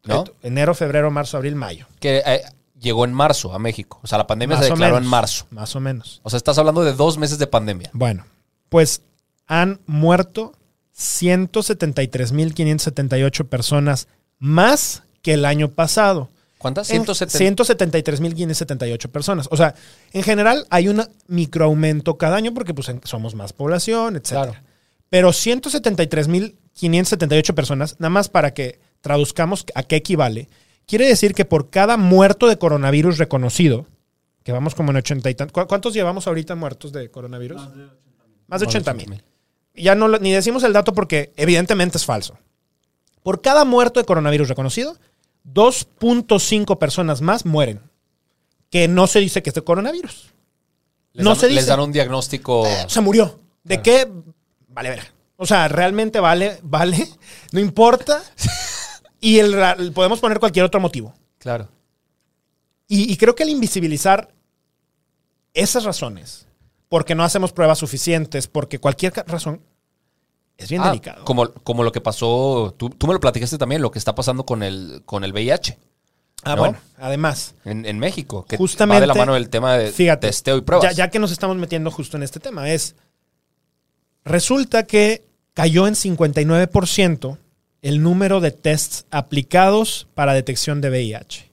¿No? 0.08 0.24
eh, 0.24 0.32
enero, 0.42 0.74
febrero, 0.74 1.10
marzo, 1.10 1.36
abril, 1.36 1.54
mayo. 1.54 1.86
Que 2.00 2.22
eh, 2.24 2.42
llegó 2.80 3.04
en 3.04 3.12
marzo 3.12 3.52
a 3.52 3.58
México. 3.58 4.00
O 4.02 4.06
sea, 4.06 4.16
la 4.18 4.26
pandemia 4.26 4.56
se 4.56 4.62
Más 4.62 4.70
declaró 4.70 4.94
menos, 4.94 5.06
en 5.06 5.10
marzo. 5.10 5.46
Más 5.50 5.76
o 5.76 5.80
menos. 5.80 6.20
O 6.22 6.30
sea, 6.30 6.36
estás 6.36 6.58
hablando 6.58 6.84
de 6.84 6.92
dos 6.92 7.18
meses 7.18 7.38
de 7.38 7.46
pandemia. 7.46 7.90
Bueno, 7.92 8.24
pues 8.68 9.02
han 9.46 9.80
muerto 9.86 10.52
173.578 10.96 13.46
personas 13.46 14.08
más 14.38 15.02
que 15.22 15.34
el 15.34 15.44
año 15.44 15.70
pasado. 15.70 16.30
¿Cuántas? 16.58 16.90
En 16.90 17.04
170. 17.04 17.64
173.578 17.64 19.08
personas. 19.08 19.46
O 19.50 19.56
sea, 19.56 19.74
en 20.12 20.22
general 20.24 20.66
hay 20.70 20.88
un 20.88 21.04
microaumento 21.28 22.18
cada 22.18 22.36
año 22.36 22.52
porque 22.52 22.74
pues, 22.74 22.92
somos 23.04 23.36
más 23.36 23.52
población, 23.52 24.16
etc. 24.16 24.28
Claro. 24.28 24.54
Pero 25.08 25.30
173.578 25.30 27.54
personas, 27.54 27.94
nada 27.98 28.10
más 28.10 28.28
para 28.28 28.52
que 28.52 28.80
traduzcamos 29.00 29.64
a 29.74 29.82
qué 29.82 29.96
equivale, 29.96 30.48
quiere 30.86 31.06
decir 31.06 31.34
que 31.34 31.44
por 31.44 31.70
cada 31.70 31.96
muerto 31.96 32.46
de 32.48 32.58
coronavirus 32.58 33.18
reconocido, 33.18 33.86
que 34.42 34.52
vamos 34.52 34.74
como 34.74 34.90
en 34.90 34.96
80 34.98 35.28
y 35.30 35.34
tantos, 35.34 35.52
¿cu- 35.52 35.68
¿cuántos 35.68 35.92
llevamos 35.94 36.26
ahorita 36.26 36.54
muertos 36.54 36.92
de 36.92 37.10
coronavirus? 37.10 37.60
Más 38.46 38.60
de 38.60 38.66
80 38.66 38.94
mil. 38.94 39.22
Ya 39.74 39.94
no 39.94 40.08
lo- 40.08 40.18
ni 40.18 40.32
decimos 40.32 40.62
el 40.64 40.72
dato 40.72 40.92
porque 40.94 41.32
evidentemente 41.36 41.98
es 41.98 42.04
falso. 42.04 42.38
Por 43.22 43.42
cada 43.42 43.64
muerto 43.64 44.00
de 44.00 44.06
coronavirus 44.06 44.48
reconocido, 44.48 44.96
2.5 45.44 46.78
personas 46.78 47.20
más 47.20 47.44
mueren. 47.46 47.80
Que 48.70 48.88
no 48.88 49.06
se 49.06 49.20
dice 49.20 49.42
que 49.42 49.50
es 49.50 49.54
de 49.54 49.62
coronavirus. 49.62 50.30
Les 51.12 51.24
no 51.24 51.30
dan- 51.30 51.40
se 51.40 51.50
Les 51.50 51.66
dan 51.66 51.80
un 51.80 51.92
diagnóstico. 51.92 52.66
Se 52.88 53.00
murió. 53.00 53.38
¿De 53.64 53.80
qué? 53.82 54.08
Vale, 54.68 54.90
ver. 54.90 55.12
O 55.36 55.46
sea, 55.46 55.68
realmente 55.68 56.20
vale, 56.20 56.58
vale. 56.62 57.08
No 57.52 57.60
importa. 57.60 58.22
Y 59.20 59.38
el, 59.38 59.92
podemos 59.92 60.20
poner 60.20 60.38
cualquier 60.38 60.64
otro 60.64 60.80
motivo. 60.80 61.14
Claro. 61.38 61.68
Y, 62.86 63.12
y 63.12 63.16
creo 63.16 63.34
que 63.34 63.42
el 63.42 63.50
invisibilizar 63.50 64.32
esas 65.54 65.84
razones, 65.84 66.46
porque 66.88 67.14
no 67.14 67.24
hacemos 67.24 67.52
pruebas 67.52 67.78
suficientes, 67.78 68.46
porque 68.46 68.78
cualquier 68.78 69.12
razón, 69.26 69.60
es 70.56 70.68
bien 70.68 70.82
Ah, 70.82 70.88
delicado. 70.88 71.24
Como, 71.24 71.52
como 71.52 71.82
lo 71.82 71.92
que 71.92 72.00
pasó, 72.00 72.74
tú, 72.76 72.90
tú 72.90 73.06
me 73.06 73.12
lo 73.12 73.20
platicaste 73.20 73.58
también, 73.58 73.82
lo 73.82 73.90
que 73.90 73.98
está 73.98 74.14
pasando 74.14 74.44
con 74.44 74.62
el, 74.62 75.02
con 75.04 75.24
el 75.24 75.32
VIH 75.32 75.78
ah, 76.44 76.54
¿no? 76.54 76.62
bueno, 76.62 76.78
además. 76.96 77.54
en, 77.64 77.86
en 77.86 77.98
México, 77.98 78.44
que 78.44 78.56
Justamente, 78.56 78.96
va 78.96 79.00
de 79.00 79.06
la 79.06 79.14
mano 79.14 79.34
del 79.34 79.48
tema 79.48 79.76
de 79.76 79.92
Fíjate, 79.92 80.26
testeo 80.26 80.56
y 80.56 80.62
pruebas. 80.62 80.90
Ya, 80.90 81.04
ya 81.04 81.10
que 81.10 81.18
nos 81.18 81.30
estamos 81.30 81.56
metiendo 81.56 81.90
justo 81.90 82.16
en 82.16 82.24
este 82.24 82.40
tema, 82.40 82.70
es. 82.70 82.96
Resulta 84.24 84.86
que 84.86 85.24
cayó 85.54 85.86
en 85.86 85.94
59% 85.94 87.38
el 87.82 88.02
número 88.02 88.40
de 88.40 88.50
tests 88.50 89.06
aplicados 89.10 90.08
para 90.14 90.34
detección 90.34 90.80
de 90.80 90.90
VIH. 90.90 91.48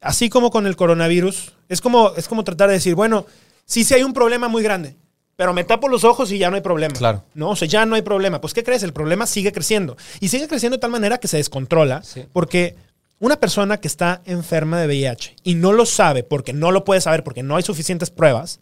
Así 0.00 0.28
como 0.28 0.50
con 0.50 0.66
el 0.66 0.76
coronavirus, 0.76 1.52
es 1.68 1.80
como, 1.80 2.12
es 2.16 2.28
como 2.28 2.44
tratar 2.44 2.68
de 2.68 2.74
decir, 2.74 2.94
bueno, 2.94 3.26
sí, 3.64 3.84
sí 3.84 3.94
hay 3.94 4.02
un 4.02 4.12
problema 4.12 4.48
muy 4.48 4.62
grande, 4.62 4.96
pero 5.36 5.54
me 5.54 5.64
tapo 5.64 5.88
los 5.88 6.04
ojos 6.04 6.30
y 6.30 6.38
ya 6.38 6.50
no 6.50 6.56
hay 6.56 6.62
problema. 6.62 6.94
Claro. 6.94 7.24
No, 7.34 7.50
o 7.50 7.56
sea, 7.56 7.66
ya 7.66 7.86
no 7.86 7.94
hay 7.94 8.02
problema. 8.02 8.40
Pues, 8.40 8.52
¿qué 8.52 8.62
crees? 8.62 8.82
El 8.82 8.92
problema 8.92 9.26
sigue 9.26 9.50
creciendo. 9.52 9.96
Y 10.20 10.28
sigue 10.28 10.46
creciendo 10.46 10.76
de 10.76 10.80
tal 10.80 10.90
manera 10.90 11.18
que 11.18 11.28
se 11.28 11.38
descontrola, 11.38 12.02
Sí. 12.02 12.24
porque 12.34 12.76
una 13.18 13.36
persona 13.40 13.78
que 13.78 13.88
está 13.88 14.20
enferma 14.26 14.78
de 14.80 14.86
VIH 14.88 15.36
y 15.42 15.54
no 15.54 15.72
lo 15.72 15.86
sabe 15.86 16.22
porque 16.22 16.52
no 16.52 16.70
lo 16.70 16.84
puede 16.84 17.00
saber, 17.00 17.24
porque 17.24 17.42
no 17.42 17.56
hay 17.56 17.62
suficientes 17.62 18.10
pruebas, 18.10 18.60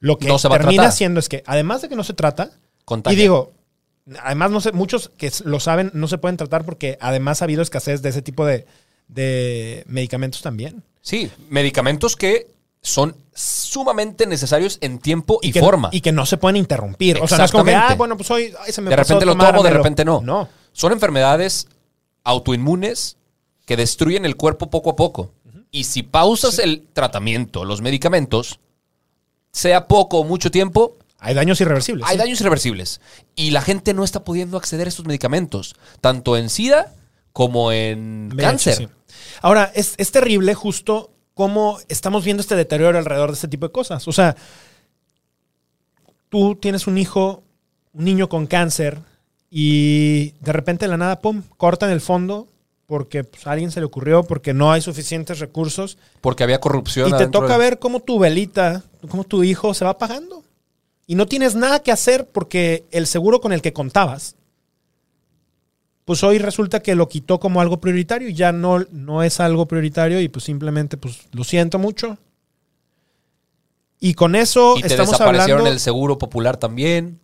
lo 0.00 0.18
que 0.18 0.26
No 0.28 0.36
termina 0.38 0.88
haciendo 0.88 1.18
es 1.20 1.28
que, 1.30 1.42
además 1.46 1.80
de 1.80 1.88
que 1.88 1.96
no 1.96 2.04
se 2.04 2.12
trata, 2.12 2.50
Contagia. 2.84 3.16
y 3.16 3.22
digo, 3.22 3.52
además 4.20 4.50
no 4.50 4.60
sé, 4.60 4.72
muchos 4.72 5.10
que 5.16 5.30
lo 5.44 5.60
saben 5.60 5.90
no 5.94 6.08
se 6.08 6.18
pueden 6.18 6.36
tratar 6.36 6.64
porque 6.64 6.98
además 7.00 7.42
ha 7.42 7.44
habido 7.44 7.62
escasez 7.62 8.02
de 8.02 8.08
ese 8.08 8.22
tipo 8.22 8.44
de, 8.44 8.66
de 9.08 9.84
medicamentos 9.86 10.42
también. 10.42 10.82
Sí, 11.00 11.30
medicamentos 11.48 12.16
que 12.16 12.48
son 12.80 13.16
sumamente 13.34 14.26
necesarios 14.26 14.78
en 14.80 14.98
tiempo 14.98 15.38
y, 15.40 15.52
que, 15.52 15.60
forma. 15.60 15.88
Y 15.92 16.00
que 16.00 16.12
no 16.12 16.26
se 16.26 16.36
pueden 16.36 16.56
interrumpir. 16.56 17.20
O 17.20 17.28
sea, 17.28 17.38
no 17.38 17.44
es 17.44 17.52
como 17.52 17.64
que, 17.64 17.74
ah, 17.74 17.94
bueno, 17.96 18.16
pues 18.16 18.30
hoy 18.30 18.52
ay, 18.60 18.72
se 18.72 18.82
me 18.82 18.90
de 18.90 18.96
pasó 18.96 19.14
repente 19.14 19.26
lo 19.26 19.36
tomo, 19.36 19.62
de 19.62 19.70
repente 19.70 20.04
no. 20.04 20.20
No. 20.20 20.48
Son 20.72 20.92
enfermedades 20.92 21.68
autoinmunes 22.24 23.16
que 23.64 23.76
destruyen 23.76 24.24
el 24.24 24.36
cuerpo 24.36 24.70
poco 24.70 24.90
a 24.90 24.96
poco. 24.96 25.32
Y 25.70 25.84
si 25.84 26.02
pausas 26.02 26.58
el 26.58 26.86
tratamiento, 26.92 27.64
los 27.64 27.80
medicamentos, 27.80 28.58
sea 29.52 29.86
poco 29.86 30.18
o 30.18 30.24
mucho 30.24 30.50
tiempo, 30.50 30.96
Hay 31.22 31.34
daños 31.34 31.60
irreversibles. 31.60 32.06
hay 32.06 32.16
sí. 32.16 32.18
daños 32.18 32.40
irreversibles. 32.40 33.00
Y 33.36 33.50
la 33.50 33.62
gente 33.62 33.94
no 33.94 34.04
está 34.04 34.24
pudiendo 34.24 34.56
acceder 34.56 34.86
a 34.86 34.88
estos 34.88 35.06
medicamentos, 35.06 35.76
tanto 36.00 36.36
en 36.36 36.50
SIDA 36.50 36.92
como 37.32 37.72
en 37.72 38.28
VIH, 38.34 38.42
cáncer. 38.42 38.74
sí. 38.74 38.88
Ahora, 39.40 39.70
es, 39.74 39.94
es 39.96 40.10
terrible 40.10 40.54
justo 40.54 41.12
cómo 41.34 41.78
estamos 41.88 42.24
viendo 42.24 42.40
este 42.40 42.56
deterioro 42.56 42.98
alrededor 42.98 43.30
de 43.30 43.34
este 43.34 43.48
tipo 43.48 43.66
de 43.66 43.72
cosas. 43.72 44.06
O 44.08 44.12
sea, 44.12 44.36
tú 46.28 46.56
tienes 46.56 46.86
un 46.86 46.98
hijo, 46.98 47.42
un 47.92 48.04
niño 48.04 48.28
con 48.28 48.46
cáncer, 48.46 48.98
y 49.54 50.30
de 50.40 50.52
repente 50.52 50.86
de 50.86 50.90
la 50.90 50.96
nada, 50.96 51.20
pum, 51.20 51.42
cortan 51.56 51.90
el 51.90 52.00
fondo 52.00 52.48
porque 52.86 53.24
pues, 53.24 53.46
a 53.46 53.52
alguien 53.52 53.70
se 53.70 53.80
le 53.80 53.86
ocurrió, 53.86 54.22
porque 54.22 54.52
no 54.54 54.72
hay 54.72 54.80
suficientes 54.80 55.38
recursos. 55.38 55.98
Porque 56.20 56.42
había 56.42 56.60
corrupción. 56.60 57.08
Y 57.08 57.16
te 57.16 57.26
toca 57.26 57.56
ver 57.56 57.78
cómo 57.78 58.00
tu 58.00 58.18
velita, 58.18 58.82
cómo 59.08 59.24
tu 59.24 59.44
hijo 59.44 59.74
se 59.74 59.84
va 59.84 59.92
apagando. 59.92 60.41
Y 61.12 61.14
no 61.14 61.26
tienes 61.26 61.54
nada 61.54 61.82
que 61.82 61.92
hacer 61.92 62.30
porque 62.32 62.86
el 62.90 63.06
seguro 63.06 63.42
con 63.42 63.52
el 63.52 63.60
que 63.60 63.74
contabas, 63.74 64.34
pues 66.06 66.24
hoy 66.24 66.38
resulta 66.38 66.80
que 66.80 66.94
lo 66.94 67.06
quitó 67.10 67.38
como 67.38 67.60
algo 67.60 67.82
prioritario 67.82 68.30
y 68.30 68.32
ya 68.32 68.50
no, 68.50 68.86
no 68.90 69.22
es 69.22 69.38
algo 69.38 69.68
prioritario 69.68 70.22
y 70.22 70.30
pues 70.30 70.46
simplemente 70.46 70.96
pues 70.96 71.28
lo 71.32 71.44
siento 71.44 71.78
mucho. 71.78 72.16
Y 74.00 74.14
con 74.14 74.34
eso 74.34 74.78
Y 74.78 74.80
te 74.80 74.86
estamos 74.86 75.10
desaparecieron 75.10 75.58
hablando... 75.58 75.74
el 75.74 75.80
seguro 75.80 76.16
popular 76.16 76.56
también. 76.56 77.20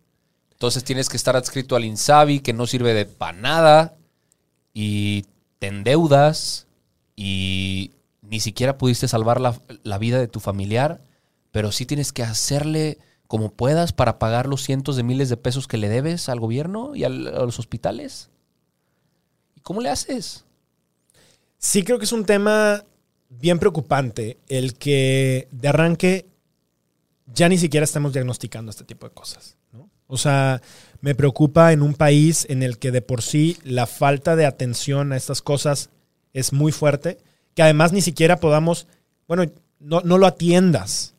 Entonces 0.51 0.85
tienes 0.85 1.09
que 1.09 1.17
estar 1.17 1.35
adscrito 1.35 1.75
al 1.75 1.87
INSABI, 1.87 2.41
que 2.41 2.53
no 2.53 2.67
sirve 2.67 2.93
de 2.93 3.07
para 3.07 3.39
nada. 3.39 3.97
Y 4.75 5.25
te 5.61 5.69
endeudas. 5.69 6.67
Y 7.17 7.93
ni 8.21 8.41
siquiera 8.41 8.77
pudiste 8.77 9.09
salvar 9.09 9.41
la, 9.41 9.59
la 9.83 9.97
vida 9.97 10.19
de 10.19 10.29
tu 10.29 10.41
familiar, 10.41 11.01
pero 11.53 11.73
sí 11.73 11.87
tienes 11.87 12.13
que 12.13 12.23
hacerle 12.23 12.99
como 13.29 13.53
puedas 13.53 13.93
para 13.93 14.19
pagar 14.19 14.47
los 14.47 14.65
cientos 14.65 14.97
de 14.97 15.03
miles 15.03 15.29
de 15.29 15.37
pesos 15.37 15.69
que 15.69 15.77
le 15.77 15.89
debes 15.89 16.29
al 16.31 16.41
gobierno 16.41 16.97
y 16.97 17.05
a 17.05 17.11
los 17.11 17.59
hospitales. 17.59 18.31
¿Y 19.55 19.61
cómo 19.61 19.83
le 19.83 19.91
haces? 19.91 20.47
Sí 21.59 21.85
creo 21.85 21.99
que 21.99 22.07
es 22.07 22.13
un 22.13 22.25
tema 22.25 22.85
bien 23.29 23.59
preocupante 23.59 24.39
el 24.49 24.75
que 24.75 25.47
de 25.51 25.69
arranque 25.69 26.27
ya 27.27 27.51
ni 27.51 27.59
siquiera 27.59 27.85
estamos 27.85 28.15
diagnosticando 28.15 28.71
este 28.71 28.85
tipo 28.85 29.07
de 29.07 29.15
cosas. 29.15 29.59
¿no? 29.73 29.91
O 30.07 30.17
sea, 30.17 30.63
me 31.03 31.15
preocupa 31.15 31.73
en 31.73 31.83
un 31.83 31.93
país 31.93 32.47
en 32.49 32.63
el 32.63 32.79
que 32.79 32.91
de 32.91 33.03
por 33.03 33.21
sí 33.21 33.59
la 33.63 33.87
falta 33.87 34.37
de 34.37 34.47
atención 34.47 35.13
a 35.13 35.19
estas 35.19 35.43
cosas 35.43 35.91
es 36.33 36.55
muy 36.55 36.73
fuerte, 36.73 37.19
que 37.55 37.63
además 37.63 37.93
ni 37.93 38.01
siquiera 38.01 38.41
podamos, 38.41 38.87
bueno, 39.27 39.45
no, 39.81 40.01
no 40.01 40.17
lo 40.17 40.27
atiendas, 40.27 41.15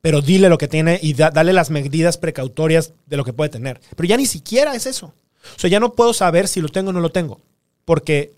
pero 0.00 0.20
dile 0.22 0.48
lo 0.48 0.58
que 0.58 0.68
tiene 0.68 0.98
y 1.02 1.14
da- 1.14 1.30
dale 1.30 1.52
las 1.52 1.70
medidas 1.70 2.18
precautorias 2.18 2.92
de 3.06 3.16
lo 3.16 3.24
que 3.24 3.32
puede 3.32 3.50
tener. 3.50 3.80
Pero 3.96 4.08
ya 4.08 4.16
ni 4.16 4.26
siquiera 4.26 4.74
es 4.74 4.86
eso. 4.86 5.14
O 5.56 5.58
sea, 5.58 5.70
ya 5.70 5.80
no 5.80 5.92
puedo 5.92 6.12
saber 6.12 6.48
si 6.48 6.60
lo 6.60 6.68
tengo 6.68 6.90
o 6.90 6.92
no 6.92 7.00
lo 7.00 7.10
tengo, 7.10 7.40
porque 7.84 8.32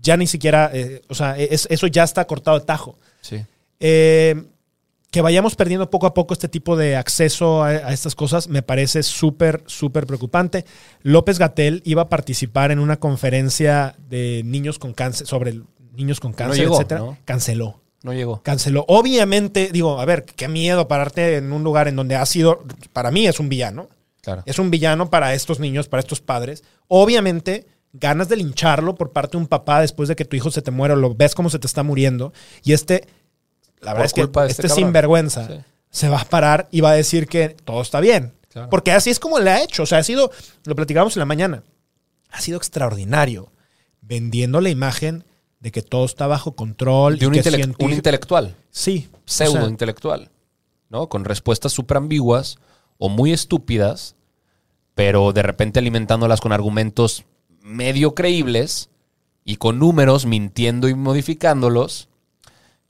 ya 0.00 0.16
ni 0.16 0.26
siquiera, 0.26 0.70
eh, 0.72 1.02
o 1.08 1.14
sea, 1.14 1.36
es- 1.38 1.66
eso 1.70 1.86
ya 1.86 2.02
está 2.04 2.26
cortado 2.26 2.58
de 2.58 2.64
tajo. 2.64 2.98
Sí. 3.20 3.44
Eh, 3.80 4.42
que 5.10 5.22
vayamos 5.22 5.56
perdiendo 5.56 5.90
poco 5.90 6.06
a 6.06 6.14
poco 6.14 6.34
este 6.34 6.48
tipo 6.48 6.76
de 6.76 6.96
acceso 6.96 7.64
a, 7.64 7.68
a 7.70 7.92
estas 7.92 8.14
cosas 8.14 8.46
me 8.46 8.62
parece 8.62 9.02
súper, 9.02 9.62
súper 9.66 10.06
preocupante. 10.06 10.64
López 11.02 11.38
Gatel 11.40 11.82
iba 11.84 12.02
a 12.02 12.08
participar 12.08 12.70
en 12.70 12.78
una 12.78 12.98
conferencia 12.98 13.96
de 14.08 14.42
niños 14.44 14.78
con 14.78 14.92
cáncer, 14.94 15.26
sobre 15.26 15.60
niños 15.94 16.20
con 16.20 16.32
cáncer, 16.32 16.60
llegó, 16.60 16.76
etcétera. 16.76 17.00
¿no? 17.00 17.18
Canceló. 17.24 17.80
No 18.02 18.12
llegó. 18.14 18.42
Canceló. 18.42 18.84
Obviamente, 18.88 19.70
digo, 19.72 20.00
a 20.00 20.04
ver, 20.04 20.24
qué 20.24 20.48
miedo 20.48 20.88
pararte 20.88 21.36
en 21.36 21.52
un 21.52 21.62
lugar 21.62 21.86
en 21.88 21.96
donde 21.96 22.16
ha 22.16 22.24
sido, 22.26 22.64
para 22.92 23.10
mí 23.10 23.26
es 23.26 23.40
un 23.40 23.48
villano. 23.48 23.88
Claro. 24.22 24.42
Es 24.46 24.58
un 24.58 24.70
villano 24.70 25.10
para 25.10 25.34
estos 25.34 25.60
niños, 25.60 25.88
para 25.88 26.00
estos 26.00 26.20
padres. 26.20 26.62
Obviamente, 26.88 27.66
ganas 27.92 28.28
de 28.28 28.36
lincharlo 28.36 28.94
por 28.94 29.10
parte 29.12 29.32
de 29.32 29.38
un 29.38 29.46
papá 29.46 29.80
después 29.80 30.08
de 30.08 30.16
que 30.16 30.24
tu 30.24 30.36
hijo 30.36 30.50
se 30.50 30.62
te 30.62 30.70
muera 30.70 30.94
o 30.94 30.96
lo 30.96 31.14
ves 31.14 31.34
cómo 31.34 31.50
se 31.50 31.58
te 31.58 31.66
está 31.66 31.82
muriendo. 31.82 32.32
Y 32.62 32.72
este, 32.72 33.06
la 33.80 33.92
Por 33.92 34.02
verdad 34.02 34.04
es 34.06 34.12
que 34.14 34.20
este, 34.22 34.46
este 34.46 34.68
sinvergüenza 34.68 35.46
Sí. 35.46 35.54
se 35.90 36.08
va 36.08 36.20
a 36.20 36.24
parar 36.24 36.68
y 36.70 36.80
va 36.80 36.90
a 36.90 36.94
decir 36.94 37.26
que 37.26 37.50
todo 37.50 37.82
está 37.82 38.00
bien. 38.00 38.32
Claro. 38.50 38.68
Porque 38.70 38.92
así 38.92 39.10
es 39.10 39.18
como 39.20 39.38
le 39.38 39.50
ha 39.50 39.62
hecho. 39.62 39.82
O 39.82 39.86
sea, 39.86 39.98
ha 39.98 40.02
sido, 40.02 40.30
lo 40.64 40.74
platicamos 40.74 41.16
en 41.16 41.20
la 41.20 41.26
mañana, 41.26 41.62
ha 42.30 42.40
sido 42.40 42.56
extraordinario 42.58 43.50
vendiendo 44.02 44.60
la 44.60 44.70
imagen 44.70 45.24
de 45.60 45.70
que 45.70 45.82
todo 45.82 46.06
está 46.06 46.26
bajo 46.26 46.52
control. 46.52 47.18
De 47.18 47.26
un, 47.26 47.34
que 47.34 47.94
intelectual. 47.94 48.56
Sí. 48.70 49.08
o 49.12 49.18
pseudo 49.26 49.60
sea, 49.60 49.68
intelectual, 49.68 50.30
¿no? 50.88 51.08
Con 51.08 51.24
respuestas 51.24 51.72
súper 51.72 51.98
ambiguas 51.98 52.58
o 52.98 53.08
muy 53.08 53.32
estúpidas, 53.32 54.16
pero 54.94 55.32
de 55.32 55.42
repente 55.42 55.78
alimentándolas 55.78 56.40
con 56.40 56.52
argumentos 56.52 57.24
medio 57.62 58.14
creíbles 58.14 58.88
y 59.44 59.56
con 59.56 59.78
números 59.78 60.26
mintiendo 60.26 60.88
y 60.88 60.94
modificándolos. 60.94 62.08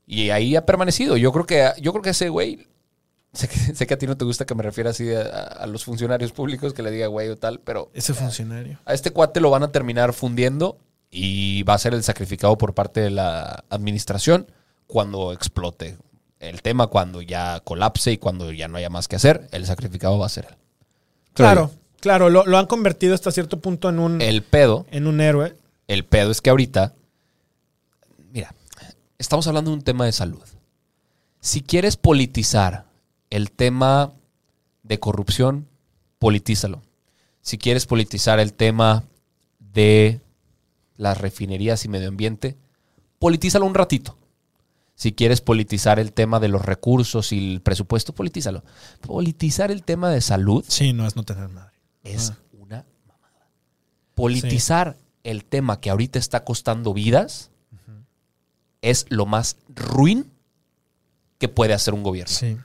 Y 0.07 0.29
ahí 0.29 0.55
ha 0.55 0.65
permanecido. 0.65 1.17
Yo 1.17 1.31
creo 1.31 1.45
que, 1.45 1.71
yo 1.81 1.91
creo 1.91 2.01
que 2.01 2.09
ese 2.11 2.29
güey. 2.29 2.67
Sé 3.33 3.47
que, 3.47 3.55
sé 3.55 3.87
que 3.87 3.93
a 3.93 3.97
ti 3.97 4.07
no 4.07 4.17
te 4.17 4.25
gusta 4.25 4.45
que 4.45 4.55
me 4.55 4.61
refiera 4.61 4.89
así 4.89 5.09
a, 5.09 5.21
a 5.21 5.65
los 5.65 5.85
funcionarios 5.85 6.33
públicos 6.33 6.73
que 6.73 6.83
le 6.83 6.91
diga 6.91 7.07
güey 7.07 7.29
o 7.29 7.37
tal, 7.37 7.61
pero 7.61 7.89
ese 7.93 8.13
funcionario. 8.13 8.77
a 8.83 8.93
este 8.93 9.11
cuate 9.11 9.39
lo 9.39 9.49
van 9.49 9.63
a 9.63 9.71
terminar 9.71 10.11
fundiendo 10.11 10.77
y 11.11 11.63
va 11.63 11.73
a 11.73 11.77
ser 11.77 11.93
el 11.93 12.03
sacrificado 12.03 12.57
por 12.57 12.73
parte 12.73 13.01
de 13.01 13.11
la 13.11 13.65
administración 13.69 14.47
cuando 14.87 15.33
explote 15.33 15.97
el 16.39 16.61
tema, 16.61 16.87
cuando 16.87 17.21
ya 17.21 17.59
colapse 17.59 18.13
y 18.13 18.17
cuando 18.17 18.51
ya 18.51 18.67
no 18.67 18.77
haya 18.77 18.89
más 18.89 19.07
que 19.07 19.17
hacer, 19.17 19.47
el 19.51 19.65
sacrificado 19.65 20.17
va 20.17 20.25
a 20.25 20.29
ser 20.29 20.47
él. 20.49 20.55
Claro, 21.33 21.71
claro, 21.99 22.29
lo, 22.29 22.45
lo 22.45 22.57
han 22.57 22.65
convertido 22.65 23.13
hasta 23.13 23.31
cierto 23.31 23.59
punto 23.59 23.89
en 23.89 23.99
un, 23.99 24.21
El 24.21 24.41
pedo, 24.41 24.85
en 24.89 25.05
un 25.05 25.21
héroe. 25.21 25.55
el 25.87 26.05
pedo 26.05 26.31
es 26.31 26.41
que 26.41 26.49
ahorita, 26.49 26.93
mira, 28.31 28.55
estamos 29.19 29.45
hablando 29.47 29.71
de 29.71 29.77
un 29.77 29.83
tema 29.83 30.05
de 30.05 30.11
salud. 30.13 30.41
Si 31.41 31.61
quieres 31.61 31.97
politizar 31.97 32.85
el 33.29 33.51
tema 33.51 34.13
de 34.83 34.99
corrupción, 34.99 35.67
politízalo. 36.19 36.81
Si 37.41 37.57
quieres 37.57 37.85
politizar 37.85 38.39
el 38.39 38.53
tema 38.53 39.03
de 39.59 40.21
las 41.01 41.17
refinerías 41.17 41.83
y 41.83 41.89
medio 41.89 42.07
ambiente, 42.09 42.57
politízalo 43.17 43.65
un 43.65 43.73
ratito. 43.73 44.17
Si 44.93 45.13
quieres 45.13 45.41
politizar 45.41 45.99
el 45.99 46.13
tema 46.13 46.39
de 46.39 46.47
los 46.47 46.63
recursos 46.63 47.31
y 47.31 47.53
el 47.53 47.61
presupuesto, 47.61 48.13
politízalo. 48.13 48.63
Politizar 49.01 49.71
el 49.71 49.81
tema 49.81 50.11
de 50.11 50.21
salud 50.21 50.63
Sí, 50.67 50.93
no 50.93 51.07
es 51.07 51.15
no 51.15 51.23
tener 51.23 51.49
madre. 51.49 51.71
es 52.03 52.33
una 52.53 52.85
mamada. 53.07 53.49
Politizar 54.13 54.95
el 55.23 55.43
tema 55.43 55.81
que 55.81 55.89
ahorita 55.89 56.19
está 56.19 56.43
costando 56.43 56.93
vidas 56.93 57.49
es 58.83 59.07
lo 59.09 59.25
más 59.25 59.57
ruin 59.69 60.29
que 61.39 61.47
puede 61.47 61.73
hacer 61.73 61.95
un 61.95 62.03
gobierno. 62.03 62.31
Sí. 62.31 62.57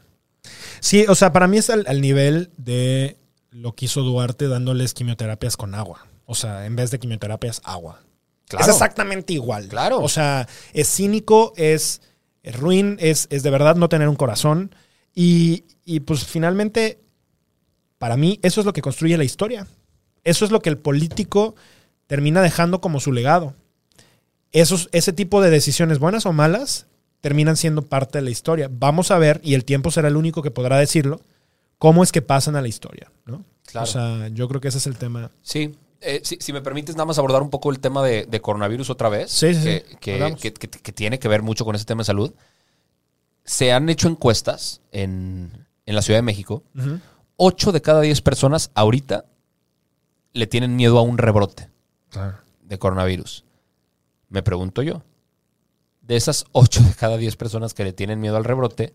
Sí, 0.81 1.07
o 1.09 1.15
sea, 1.15 1.33
para 1.33 1.49
mí 1.49 1.57
es 1.57 1.71
al, 1.71 1.87
al 1.89 2.03
nivel 2.03 2.51
de 2.59 3.17
lo 3.51 3.75
que 3.75 3.87
hizo 3.87 4.03
Duarte 4.03 4.47
dándoles 4.47 4.93
quimioterapias 4.93 5.57
con 5.57 5.75
agua. 5.75 6.07
O 6.27 6.35
sea, 6.35 6.67
en 6.67 6.77
vez 6.77 6.91
de 6.91 6.99
quimioterapias, 6.99 7.63
agua. 7.65 8.03
Claro. 8.49 8.65
Es 8.65 8.71
exactamente 8.71 9.33
igual. 9.33 9.69
Claro. 9.69 10.01
O 10.01 10.09
sea, 10.09 10.49
es 10.73 10.89
cínico, 10.89 11.53
es, 11.57 12.01
es 12.43 12.57
ruin, 12.57 12.97
es, 13.01 13.27
es 13.31 13.43
de 13.43 13.51
verdad 13.51 13.77
no 13.77 13.89
tener 13.89 14.09
un 14.09 14.17
corazón. 14.17 14.75
Y, 15.15 15.65
y 15.85 16.01
pues 16.01 16.25
finalmente, 16.25 17.01
para 17.99 18.17
mí, 18.17 18.39
eso 18.43 18.61
es 18.61 18.67
lo 18.67 18.73
que 18.73 18.83
construye 18.83 19.17
la 19.17 19.25
historia. 19.25 19.67
Eso 20.25 20.45
es 20.45 20.51
lo 20.51 20.61
que 20.61 20.71
el 20.71 20.79
político 20.79 21.55
termina 22.07 22.43
dejando 22.43 22.81
como 22.81 23.01
su 23.01 23.13
legado. 23.13 23.55
Esos, 24.53 24.89
ese 24.93 25.13
tipo 25.13 25.41
de 25.41 25.51
decisiones, 25.51 25.99
buenas 25.99 26.27
o 26.27 26.33
malas, 26.33 26.87
terminan 27.21 27.57
siendo 27.57 27.83
parte 27.83 28.19
de 28.19 28.23
la 28.23 28.31
historia. 28.31 28.69
Vamos 28.71 29.11
a 29.11 29.19
ver, 29.19 29.41
y 29.43 29.55
el 29.55 29.65
tiempo 29.65 29.91
será 29.91 30.09
el 30.09 30.17
único 30.17 30.43
que 30.43 30.51
podrá 30.51 30.79
decirlo, 30.79 31.21
cómo 31.79 32.03
es 32.03 32.13
que 32.13 32.23
pasan 32.23 32.57
a 32.57 32.63
la 32.63 32.69
historia. 32.69 33.11
¿no? 33.25 33.45
Claro. 33.67 33.85
O 33.85 33.87
sea, 33.87 34.29
yo 34.29 34.49
creo 34.49 34.61
que 34.61 34.69
ese 34.69 34.79
es 34.79 34.87
el 34.87 34.97
tema. 34.97 35.31
Sí. 35.43 35.75
Eh, 36.01 36.21
si, 36.25 36.37
si 36.41 36.53
me 36.53 36.61
permites 36.61 36.95
nada 36.97 37.07
más 37.07 37.19
abordar 37.19 37.43
un 37.43 37.51
poco 37.51 37.71
el 37.71 37.81
tema 37.81 38.03
de, 38.03 38.27
de 38.27 38.41
coronavirus 38.41 38.91
otra 38.91 39.09
vez, 39.09 39.31
Sí, 39.31 39.55
sí, 39.55 39.63
que, 39.63 39.85
sí. 39.89 39.97
que- 40.01 40.15
Hagamos. 40.17 40.41
que- 40.41 40.53
que- 40.53 40.69
que 40.69 40.93
tiene 40.93 41.19
que 41.19 41.29
ver 41.29 41.43
mucho 41.43 41.65
con 41.65 41.75
ese 41.75 41.85
tema 41.85 42.01
de 42.03 42.05
salud. 42.07 42.33
Se 43.45 43.73
han 43.73 43.89
hecho 43.89 44.09
encuestas 44.09 44.81
en, 44.93 45.67
en 45.87 45.95
la 45.95 46.03
Ciudad 46.03 46.19
de 46.19 46.23
México. 46.23 46.63
Ujú. 46.77 47.01
Ocho 47.37 47.73
de 47.73 47.81
cada 47.83 48.01
diez 48.01 48.21
personas 48.21 48.71
ahorita 48.75 49.25
le 50.33 50.47
tienen 50.47 50.77
miedo 50.77 50.99
a 50.99 51.03
un 51.03 51.19
rebrote. 51.19 51.71
de 52.63 52.79
coronavirus. 52.79 53.45
Me 54.29 54.43
pregunto 54.43 54.83
yo, 54.83 55.03
de 56.03 56.17
esas 56.17 56.45
8 56.53 56.83
de 56.83 56.95
cada 56.95 57.17
10 57.17 57.37
personas 57.37 57.75
que 57.75 57.85
le 57.85 57.93
tienen 57.93 58.21
miedo 58.21 58.37
al 58.37 58.45
rebrote, 58.45 58.95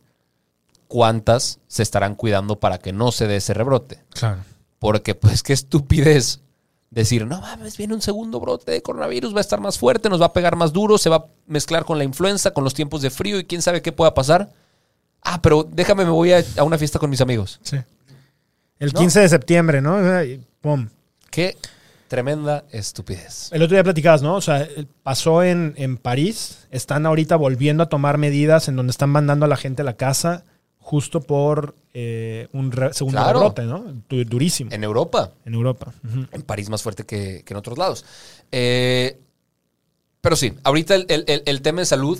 ¿cuántas 0.88 1.60
se 1.68 1.84
estarán 1.84 2.16
cuidando 2.16 2.60
para 2.60 2.78
que 2.80 2.92
no 2.94 3.12
se 3.12 3.28
dé 3.28 3.38
ese 3.38 3.54
rebrote? 3.54 4.04
Claro. 4.10 4.42
Porque 4.80 5.16
pues 5.16 5.44
qué 5.44 5.54
estupidez 5.54 6.42
decir, 6.92 7.26
no 7.26 7.40
mames, 7.42 7.78
viene 7.78 7.94
un 7.94 8.02
segundo 8.02 8.40
brote 8.40 8.72
de 8.72 8.82
coronavirus, 8.82 9.34
va 9.34 9.40
a 9.40 9.42
estar 9.42 9.62
más 9.62 9.80
fuerte, 9.80 10.10
nos 10.10 10.22
va 10.22 10.28
a 10.28 10.34
pegar 10.34 10.58
más 10.58 10.74
duro, 10.74 10.98
se 10.98 11.10
va 11.10 11.16
a 11.16 11.26
mezclar 11.48 11.86
con 11.86 11.98
la 11.98 12.04
influenza, 12.04 12.52
con 12.52 12.64
los 12.64 12.74
tiempos 12.74 13.02
de 13.02 13.10
frío 13.10 13.40
y 13.40 13.46
quién 13.46 13.62
sabe 13.62 13.82
qué 13.82 13.92
pueda 13.92 14.14
pasar. 14.14 14.50
Ah, 15.24 15.42
pero 15.42 15.64
déjame, 15.64 16.04
me 16.04 16.12
voy 16.12 16.34
a, 16.34 16.44
a 16.58 16.64
una 16.64 16.78
fiesta 16.78 17.00
con 17.00 17.10
mis 17.10 17.22
amigos. 17.22 17.60
Sí. 17.64 17.78
El 18.80 18.92
¿No? 18.94 19.00
15 19.00 19.22
de 19.22 19.30
septiembre, 19.30 19.82
¿no? 19.82 19.98
Pum. 20.60 20.90
Qué 21.30 21.56
tremenda 22.08 22.66
estupidez. 22.72 23.50
El 23.54 23.62
otro 23.62 23.76
día 23.76 23.84
platicabas, 23.84 24.22
¿no? 24.22 24.36
O 24.36 24.42
sea, 24.42 24.68
pasó 25.02 25.44
en, 25.44 25.74
en 25.78 25.98
París. 25.98 26.68
Están 26.72 27.06
ahorita 27.06 27.38
volviendo 27.38 27.84
a 27.84 27.90
tomar 27.90 28.18
medidas 28.18 28.68
en 28.68 28.76
donde 28.76 28.92
están 28.92 29.12
mandando 29.12 29.46
a 29.46 29.48
la 29.48 29.56
gente 29.56 29.84
a 29.84 29.86
la 29.86 29.94
casa 29.94 30.44
justo 30.82 31.22
por 31.22 31.76
eh, 31.94 32.48
un 32.54 32.72
segundo 32.94 33.18
Claro. 33.22 33.54
¿no? 33.66 33.80
Du- 34.10 34.24
durísimo. 34.26 34.70
En, 34.72 34.76
En 34.76 34.84
Europa, 34.84 35.32
Europa. 35.46 35.94
Ujú. 36.08 36.26
en 36.32 36.42
París 36.44 36.70
más 36.70 36.82
fuerte 36.84 37.06
que, 37.06 37.44
que 37.46 37.54
en 37.54 37.58
otros 37.58 37.78
lados. 37.78 38.04
Eh, 38.52 39.18
pero 40.22 40.36
sí, 40.36 40.54
ahorita 40.64 40.96
el, 40.96 41.06
el- 41.10 41.24
el- 41.28 41.44
el 41.46 41.62
tema 41.62 41.80
de 41.82 41.86
salud, 41.86 42.20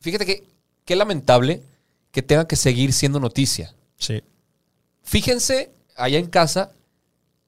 fíjate 0.00 0.26
que 0.26 0.44
qué 0.84 0.96
lamentable 0.96 1.62
que 2.10 2.22
tenga 2.22 2.46
que 2.46 2.56
seguir 2.56 2.92
siendo 2.92 3.20
noticia. 3.20 3.72
Sí. 3.96 4.22
Fíjense 5.02 5.70
allá 5.96 6.18
en 6.18 6.26
casa 6.26 6.72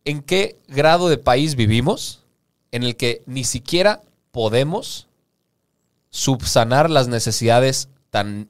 en 0.04 0.22
qué 0.22 0.56
grado 0.68 1.08
de 1.08 1.18
país 1.18 1.54
vivimos 1.54 2.22
en 2.70 2.82
el 2.82 2.96
que 2.96 3.22
ni 3.26 3.44
siquiera 3.44 4.00
podemos 4.30 5.06
subsanar 6.10 6.90
las 6.90 7.08
necesidades 7.08 7.88
tan 8.10 8.48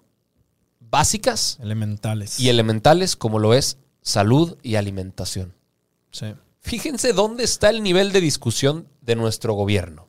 básicas 0.93 1.59
Elementales. 1.61 2.39
y 2.39 2.49
elementales 2.51 3.17
como 3.17 3.41
lo 3.41 3.55
es 3.55 3.79
salud 4.03 4.57
y 4.63 4.77
alimentación. 4.77 5.55
Sí. 6.13 6.35
Fíjense 6.61 7.13
dónde 7.13 7.43
está 7.43 7.71
el 7.71 7.83
nivel 7.83 8.13
de 8.13 8.21
discusión 8.21 8.87
de 9.01 9.17
nuestro 9.17 9.55
gobierno. 9.55 10.07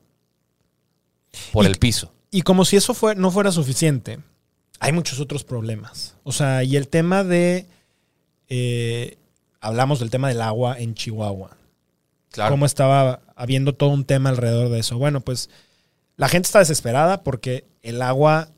Por 1.52 1.64
Y- 1.64 1.68
el 1.68 1.76
piso. 1.78 2.12
Y 2.30 2.42
como 2.42 2.64
si 2.64 2.76
eso 2.76 2.94
fue, 2.94 3.14
no 3.16 3.30
fuera 3.30 3.50
suficiente, 3.52 4.18
hay 4.80 4.92
muchos 4.92 5.20
otros 5.20 5.42
problemas. 5.44 6.16
O 6.24 6.32
sea, 6.32 6.62
y 6.62 6.76
el 6.76 6.86
tema 6.88 7.24
de. 7.24 7.66
eh, 8.48 9.16
hablamos 9.60 9.98
del 10.00 10.10
tema 10.10 10.28
del 10.28 10.42
agua 10.42 10.78
en 10.78 10.94
Chihuahua. 10.94 11.56
Claro. 12.30 12.50
Cómo 12.52 12.66
estaba 12.66 13.22
habiendo 13.36 13.74
todo 13.74 13.90
un 13.90 14.04
tema 14.04 14.28
alrededor 14.30 14.68
de 14.68 14.80
eso. 14.80 14.98
Bueno, 14.98 15.20
pues 15.22 15.48
la 16.16 16.28
gente 16.28 16.46
está 16.46 16.58
desesperada 16.58 17.22
porque 17.22 17.64
el 17.82 18.02
agua 18.02 18.50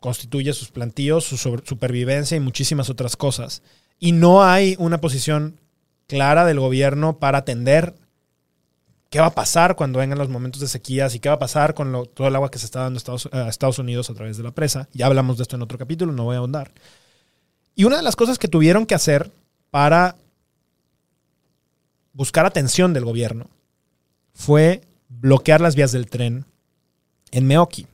constituye 0.00 0.52
sus 0.52 0.70
plantíos, 0.70 1.24
su 1.24 1.36
supervivencia 1.36 2.36
y 2.36 2.40
muchísimas 2.40 2.90
otras 2.90 3.16
cosas. 3.16 3.62
Y 3.98 4.12
no 4.12 4.44
hay 4.44 4.76
una 4.78 5.00
posición 5.00 5.58
clara 6.06 6.44
del 6.44 6.60
gobierno 6.60 7.18
para 7.18 7.38
atender 7.38 7.94
qué 9.10 9.20
va 9.20 9.26
a 9.26 9.34
pasar 9.34 9.76
cuando 9.76 9.98
vengan 9.98 10.18
los 10.18 10.28
momentos 10.28 10.60
de 10.60 10.68
sequías 10.68 11.14
y 11.14 11.20
qué 11.20 11.28
va 11.28 11.36
a 11.36 11.40
pasar 11.40 11.74
con 11.74 12.08
todo 12.14 12.28
el 12.28 12.36
agua 12.36 12.50
que 12.50 12.58
se 12.58 12.66
está 12.66 12.80
dando 12.80 12.96
a 12.96 12.98
Estados, 12.98 13.28
a 13.32 13.48
Estados 13.48 13.78
Unidos 13.78 14.10
a 14.10 14.14
través 14.14 14.36
de 14.36 14.42
la 14.42 14.52
presa. 14.52 14.88
Ya 14.92 15.06
hablamos 15.06 15.36
de 15.36 15.42
esto 15.42 15.56
en 15.56 15.62
otro 15.62 15.78
capítulo, 15.78 16.12
no 16.12 16.24
voy 16.24 16.36
a 16.36 16.38
ahondar. 16.38 16.72
Y 17.74 17.84
una 17.84 17.96
de 17.96 18.02
las 18.02 18.16
cosas 18.16 18.38
que 18.38 18.48
tuvieron 18.48 18.86
que 18.86 18.94
hacer 18.94 19.30
para 19.70 20.16
buscar 22.12 22.46
atención 22.46 22.94
del 22.94 23.04
gobierno 23.04 23.46
fue 24.34 24.82
bloquear 25.08 25.60
las 25.60 25.76
vías 25.76 25.92
del 25.92 26.08
tren 26.08 26.46
en 27.30 27.46
Meoki. 27.46 27.86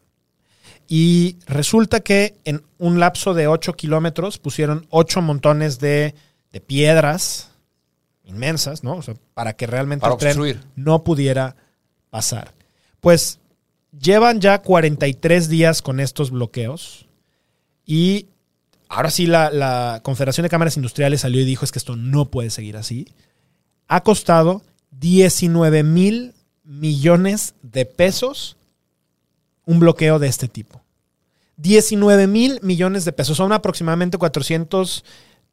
Y 0.94 1.38
resulta 1.46 2.00
que 2.00 2.36
en 2.44 2.64
un 2.76 3.00
lapso 3.00 3.32
de 3.32 3.46
8 3.46 3.72
kilómetros 3.72 4.36
pusieron 4.36 4.86
8 4.90 5.22
montones 5.22 5.78
de, 5.78 6.14
de 6.52 6.60
piedras 6.60 7.48
inmensas, 8.24 8.84
¿no? 8.84 8.96
O 8.96 9.02
sea, 9.02 9.14
para 9.32 9.54
que 9.54 9.66
realmente 9.66 10.02
Para 10.02 10.12
el 10.12 10.18
tren 10.20 10.32
obstruir. 10.32 10.60
no 10.76 11.02
pudiera 11.02 11.56
pasar. 12.10 12.52
Pues 13.00 13.38
llevan 13.98 14.42
ya 14.42 14.60
43 14.60 15.48
días 15.48 15.80
con 15.80 15.98
estos 15.98 16.30
bloqueos 16.30 17.06
y 17.86 18.26
ahora 18.90 19.10
sí 19.10 19.26
la, 19.26 19.50
la 19.50 20.00
Confederación 20.02 20.42
de 20.42 20.50
Cámaras 20.50 20.76
Industriales 20.76 21.22
salió 21.22 21.40
y 21.40 21.46
dijo 21.46 21.64
es 21.64 21.72
que 21.72 21.78
esto 21.78 21.96
no 21.96 22.26
puede 22.26 22.50
seguir 22.50 22.76
así. 22.76 23.06
Ha 23.88 24.02
costado 24.02 24.60
19 24.90 25.84
mil 25.84 26.34
millones 26.64 27.54
de 27.62 27.86
pesos 27.86 28.58
un 29.64 29.78
bloqueo 29.78 30.18
de 30.18 30.28
este 30.28 30.48
tipo. 30.48 30.81
19 31.62 32.26
mil 32.26 32.58
millones 32.62 33.04
de 33.04 33.12
pesos. 33.12 33.36
Son 33.36 33.52
aproximadamente 33.52 34.18
400 34.18 35.04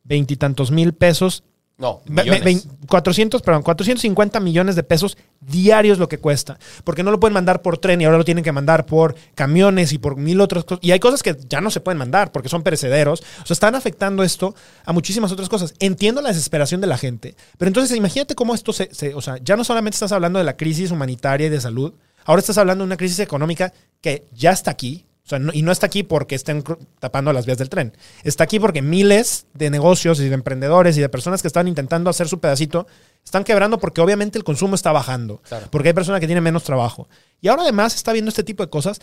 veintitantos 0.03 0.71
mil 0.71 0.93
pesos 0.93 1.43
No, 1.77 2.01
millones. 2.07 2.39
ve- 2.39 2.45
vein- 2.45 2.63
400, 2.87 3.41
perdón, 3.41 3.61
450 3.63 4.39
millones 4.39 4.75
de 4.75 4.83
pesos 4.83 5.17
diarios 5.39 5.97
lo 5.99 6.09
que 6.09 6.17
cuesta. 6.17 6.57
Porque 6.83 7.03
no 7.03 7.11
lo 7.11 7.19
pueden 7.19 7.33
mandar 7.35 7.61
por 7.61 7.77
tren 7.77 8.01
y 8.01 8.05
ahora 8.05 8.17
lo 8.17 8.25
tienen 8.25 8.43
que 8.43 8.51
mandar 8.51 8.85
por 8.85 9.15
camiones 9.35 9.93
y 9.93 9.97
por 9.99 10.17
mil 10.17 10.41
otras 10.41 10.63
cosas. 10.65 10.83
Y 10.83 10.91
hay 10.91 10.99
cosas 10.99 11.21
que 11.23 11.37
ya 11.47 11.61
no 11.61 11.69
se 11.71 11.79
pueden 11.79 11.97
mandar 11.99 12.31
porque 12.31 12.49
son 12.49 12.63
perecederos. 12.63 13.21
O 13.43 13.45
sea, 13.45 13.53
están 13.53 13.75
afectando 13.75 14.23
esto 14.23 14.55
a 14.85 14.91
muchísimas 14.93 15.31
otras 15.31 15.47
cosas. 15.47 15.73
Entiendo 15.79 16.21
la 16.21 16.29
desesperación 16.29 16.81
de 16.81 16.87
la 16.87 16.97
gente. 16.97 17.35
Pero 17.57 17.69
entonces 17.69 17.95
imagínate 17.95 18.35
cómo 18.35 18.55
esto 18.55 18.73
se, 18.73 18.89
se- 18.93 19.13
O 19.13 19.21
sea, 19.21 19.37
ya 19.37 19.55
no 19.55 19.63
solamente 19.63 19.95
estás 19.95 20.11
hablando 20.11 20.39
de 20.39 20.45
la 20.45 20.57
crisis 20.57 20.91
humanitaria 20.91 21.47
y 21.47 21.49
de 21.51 21.61
salud. 21.61 21.93
Ahora 22.25 22.39
estás 22.41 22.57
hablando 22.57 22.83
de 22.83 22.87
una 22.87 22.97
crisis 22.97 23.19
económica 23.19 23.71
que 24.01 24.27
ya 24.33 24.51
está 24.51 24.71
aquí. 24.71 25.05
O 25.29 25.33
sea, 25.37 25.37
no- 25.37 25.53
y 25.53 25.61
no 25.61 25.71
está 25.71 25.85
aquí 25.85 26.01
porque 26.01 26.33
estén 26.33 26.63
tapando 26.99 27.31
las 27.31 27.45
vías 27.45 27.59
del 27.59 27.69
tren. 27.69 27.95
Está 28.23 28.45
aquí 28.45 28.59
porque 28.59 28.81
miles 28.81 29.45
de 29.53 29.69
negocios 29.69 30.19
y 30.21 30.27
de 30.27 30.33
emprendedores 30.33 30.97
y 30.97 31.01
de 31.01 31.07
personas 31.07 31.43
que 31.43 31.47
están 31.47 31.67
intentando 31.67 32.09
hacer 32.09 32.27
su 32.27 32.39
pedacito 32.39 32.87
están 33.23 33.43
quebrando 33.43 33.77
porque 33.77 34.01
obviamente 34.01 34.39
el 34.39 34.43
consumo 34.43 34.73
está 34.73 34.91
bajando. 34.91 35.39
Claro. 35.47 35.67
Porque 35.69 35.89
hay 35.89 35.93
personas 35.93 36.19
que 36.19 36.25
tienen 36.25 36.43
menos 36.43 36.63
trabajo. 36.63 37.07
Y 37.41 37.47
ahora 37.47 37.61
además 37.61 37.93
está 37.93 38.11
viendo 38.11 38.29
este 38.29 38.43
tipo 38.43 38.63
de 38.63 38.71
cosas. 38.71 39.01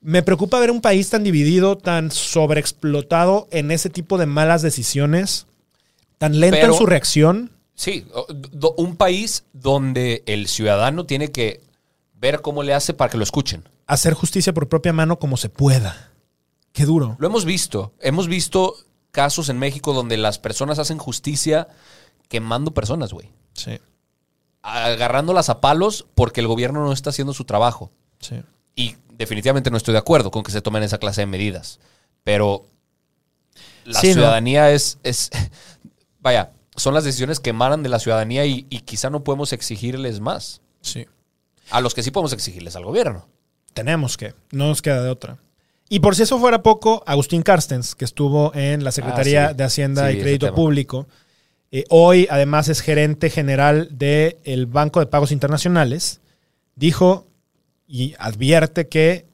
Me 0.00 0.22
preocupa 0.22 0.60
ver 0.60 0.70
un 0.70 0.80
país 0.80 1.10
tan 1.10 1.24
dividido, 1.24 1.76
tan 1.76 2.12
sobreexplotado 2.12 3.48
en 3.50 3.72
ese 3.72 3.90
tipo 3.90 4.18
de 4.18 4.26
malas 4.26 4.62
decisiones, 4.62 5.46
tan 6.18 6.38
lento 6.38 6.56
Pero- 6.60 6.72
en 6.72 6.78
su 6.78 6.86
reacción. 6.86 7.50
Sí, 7.74 8.06
un 8.76 8.94
país 8.94 9.42
donde 9.52 10.22
el 10.26 10.46
ciudadano 10.46 11.04
tiene 11.04 11.32
que 11.32 11.60
ver 12.14 12.42
cómo 12.42 12.62
le 12.62 12.74
hace 12.74 12.94
para 12.94 13.10
que 13.10 13.18
lo 13.18 13.24
escuchen. 13.24 13.64
Hacer 13.86 14.14
justicia 14.14 14.52
por 14.52 14.68
propia 14.68 14.92
mano 14.92 15.18
como 15.18 15.36
se 15.36 15.48
pueda. 15.48 16.12
Qué 16.72 16.84
duro. 16.84 17.16
Lo 17.18 17.26
hemos 17.28 17.44
visto. 17.44 17.94
Hemos 18.00 18.28
visto 18.28 18.74
casos 19.12 19.48
en 19.48 19.58
México 19.58 19.92
donde 19.94 20.16
las 20.16 20.38
personas 20.38 20.78
hacen 20.78 20.98
justicia 20.98 21.68
quemando 22.28 22.72
personas, 22.74 23.12
güey. 23.12 23.30
Sí, 23.54 23.78
Agarrándolas 24.62 25.48
a 25.48 25.60
palos 25.60 26.06
porque 26.14 26.40
el 26.40 26.48
gobierno 26.48 26.84
no 26.84 26.92
está 26.92 27.10
haciendo 27.10 27.32
su 27.32 27.44
trabajo. 27.44 27.90
sí. 28.20 28.42
Y 28.78 28.96
definitivamente 29.16 29.70
no 29.70 29.78
estoy 29.78 29.92
de 29.92 29.98
acuerdo 30.00 30.30
con 30.30 30.42
que 30.42 30.52
se 30.52 30.60
tomen 30.60 30.82
esa 30.82 30.98
clase 30.98 31.22
de 31.22 31.26
medidas. 31.26 31.80
Pero 32.24 32.66
la 33.86 33.98
Sí, 34.00 34.08
¿no? 34.08 34.14
ciudadanía 34.14 34.70
es, 34.72 34.98
es. 35.02 35.30
Vaya, 36.20 36.52
son 36.76 36.92
las 36.92 37.04
decisiones 37.04 37.40
que 37.40 37.48
emanan 37.50 37.82
de 37.82 37.88
la 37.88 37.98
ciudadanía 37.98 38.44
y, 38.44 38.66
y 38.68 38.80
quizá 38.80 39.08
no 39.08 39.24
podemos 39.24 39.54
exigirles 39.54 40.20
más. 40.20 40.60
Sí. 40.82 41.06
A 41.70 41.80
los 41.80 41.94
que 41.94 42.02
sí 42.02 42.10
podemos 42.10 42.34
exigirles 42.34 42.76
al 42.76 42.84
gobierno. 42.84 43.26
Tenemos 43.76 44.16
que, 44.16 44.34
no 44.52 44.68
nos 44.68 44.80
queda 44.82 45.02
de 45.02 45.10
otra. 45.10 45.38
Y 45.88 46.00
por 46.00 46.16
si 46.16 46.22
eso 46.22 46.38
fuera 46.40 46.62
poco, 46.62 47.04
Agustín 47.06 47.42
Carstens, 47.42 47.94
que 47.94 48.04
estuvo 48.06 48.52
en 48.54 48.82
la 48.82 48.90
Secretaría 48.90 49.46
Ah, 49.46 49.48
sí. 49.50 49.56
de 49.56 49.64
Hacienda 49.64 50.10
Sí, 50.10 50.16
y 50.16 50.20
Crédito. 50.20 50.54
Público, 50.54 51.06
eh, 51.70 51.84
hoy 51.90 52.26
además 52.30 52.68
es 52.68 52.80
gerente 52.80 53.28
general 53.30 53.88
del 53.92 54.66
Banco 54.66 54.98
de 55.00 55.06
Pagos 55.06 55.30
Internacionales, 55.30 56.20
dijo 56.74 57.26
y 57.86 58.14
advierte 58.18 58.88
que 58.88 59.26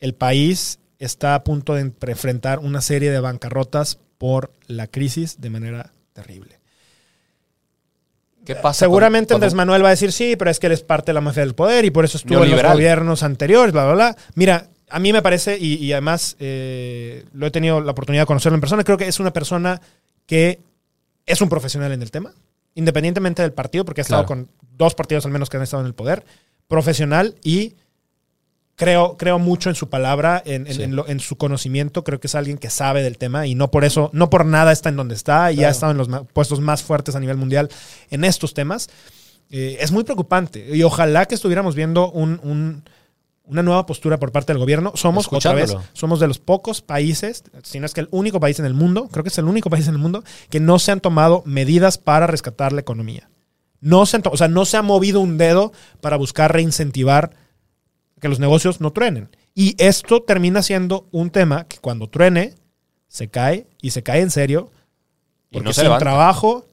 el 0.00 0.14
país 0.14 0.78
está 0.98 1.34
a 1.34 1.42
punto 1.42 1.74
de 1.74 1.80
enfrentar 1.80 2.58
una 2.58 2.80
serie 2.82 3.10
de 3.10 3.20
bancarrotas 3.20 3.98
por 4.18 4.52
la 4.66 4.86
crisis 4.86 5.40
de 5.40 5.50
manera 5.50 5.92
terrible. 6.12 6.57
¿Qué 8.48 8.56
pasa? 8.56 8.80
Seguramente 8.80 9.28
cuando- 9.28 9.44
Andrés 9.46 9.54
Manuel 9.54 9.84
va 9.84 9.88
a 9.88 9.90
decir 9.90 10.10
sí, 10.10 10.34
pero 10.36 10.50
es 10.50 10.58
que 10.58 10.66
él 10.66 10.72
es 10.72 10.82
parte 10.82 11.10
de 11.10 11.14
la 11.14 11.20
mafia 11.20 11.42
del 11.44 11.54
poder 11.54 11.84
y 11.84 11.90
por 11.90 12.04
eso 12.04 12.16
estuvo 12.18 12.42
en 12.44 12.50
los 12.50 12.62
gobiernos 12.62 13.22
anteriores, 13.22 13.72
bla, 13.72 13.84
bla, 13.84 13.94
bla. 13.94 14.16
Mira, 14.34 14.68
a 14.90 14.98
mí 14.98 15.12
me 15.12 15.22
parece, 15.22 15.56
y, 15.58 15.74
y 15.74 15.92
además 15.92 16.34
eh, 16.40 17.24
lo 17.32 17.46
he 17.46 17.50
tenido 17.50 17.80
la 17.80 17.92
oportunidad 17.92 18.22
de 18.22 18.26
conocerlo 18.26 18.54
en 18.56 18.60
persona, 18.62 18.82
creo 18.84 18.96
que 18.98 19.06
es 19.06 19.20
una 19.20 19.32
persona 19.32 19.80
que 20.26 20.58
es 21.26 21.40
un 21.42 21.48
profesional 21.48 21.92
en 21.92 22.00
el 22.02 22.10
tema, 22.10 22.32
independientemente 22.74 23.42
del 23.42 23.52
partido, 23.52 23.84
porque 23.84 24.00
ha 24.00 24.02
estado 24.02 24.24
Claro. 24.24 24.46
con 24.46 24.48
dos 24.78 24.94
partidos 24.94 25.26
al 25.26 25.32
menos 25.32 25.50
que 25.50 25.58
han 25.58 25.62
estado 25.62 25.82
en 25.82 25.86
el 25.88 25.94
poder, 25.94 26.24
profesional 26.68 27.34
y 27.42 27.74
creo, 28.78 29.16
creo 29.18 29.38
mucho 29.38 29.68
en 29.68 29.74
su 29.74 29.88
palabra, 29.90 30.40
en, 30.46 30.66
en- 30.68 30.74
Sí. 30.74 30.82
en 30.84 30.94
lo- 30.96 31.06
en 31.08 31.18
su 31.20 31.36
conocimiento, 31.36 32.04
creo 32.04 32.20
que 32.20 32.28
es 32.28 32.34
alguien 32.34 32.56
que 32.58 32.70
sabe 32.70 33.02
del 33.02 33.18
tema 33.18 33.46
y 33.46 33.54
no 33.54 33.70
por 33.70 33.84
eso, 33.84 34.08
no 34.14 34.30
por 34.30 34.46
nada 34.46 34.72
está 34.72 34.88
en 34.88 34.96
donde 34.96 35.14
está 35.16 35.50
y 35.52 35.56
ha 35.56 35.58
Claro. 35.58 35.72
estado 35.72 35.92
en 35.92 35.98
los 35.98 36.08
puestos 36.32 36.60
más 36.60 36.82
fuertes 36.82 37.14
a 37.16 37.20
nivel 37.20 37.36
mundial 37.36 37.68
en 38.10 38.24
estos 38.24 38.54
temas. 38.54 38.88
Eh, 39.50 39.78
es 39.80 39.90
muy 39.92 40.04
preocupante 40.04 40.74
y 40.76 40.82
ojalá 40.84 41.26
que 41.26 41.34
estuviéramos 41.34 41.74
viendo 41.74 42.10
un- 42.12 42.40
un- 42.44 42.84
una 43.44 43.62
nueva 43.62 43.84
postura 43.86 44.18
por 44.18 44.30
parte 44.30 44.52
del 44.52 44.60
gobierno. 44.60 44.92
Somos, 44.94 45.26
otra 45.32 45.54
vez, 45.54 45.74
somos 45.94 46.20
de 46.20 46.28
los 46.28 46.38
pocos 46.38 46.80
países, 46.82 47.42
si 47.64 47.80
no 47.80 47.86
es 47.86 47.94
que 47.94 48.00
el 48.02 48.08
único 48.10 48.38
país 48.40 48.58
en 48.60 48.66
el 48.66 48.74
mundo, 48.74 49.08
creo 49.10 49.24
que 49.24 49.30
es 49.30 49.38
el 49.38 49.46
único 49.46 49.70
país 49.70 49.88
en 49.88 49.94
el 49.94 49.98
mundo, 49.98 50.22
que 50.50 50.60
no 50.60 50.78
se 50.78 50.92
han 50.92 51.00
tomado 51.00 51.42
medidas 51.46 51.98
para 51.98 52.26
rescatar 52.26 52.72
la 52.74 52.80
economía. 52.82 53.28
No 53.80 54.04
se 54.06 54.16
han 54.18 54.22
o 54.30 54.36
sea, 54.36 54.48
no 54.48 54.64
se 54.66 54.76
ha 54.76 54.82
movido 54.82 55.18
un 55.20 55.38
dedo 55.38 55.72
para 56.00 56.16
buscar 56.18 56.52
reincentivar 56.52 57.30
que 58.20 58.28
los 58.28 58.38
negocios 58.40 58.80
no 58.80 58.92
truenen. 58.92 59.28
Y 59.54 59.74
esto 59.82 60.22
termina 60.22 60.62
siendo 60.62 61.08
un 61.10 61.30
tema 61.30 61.64
que 61.66 61.78
cuando 61.78 62.08
truene, 62.08 62.54
se 63.08 63.28
cae 63.28 63.66
y 63.82 63.90
se 63.90 64.02
cae 64.02 64.20
en 64.20 64.30
serio. 64.30 64.70
Y 65.50 65.54
Porque 65.54 65.64
no 65.64 65.72
se 65.72 65.80
sin 65.80 65.84
levanta. 65.84 66.04
trabajo 66.04 66.66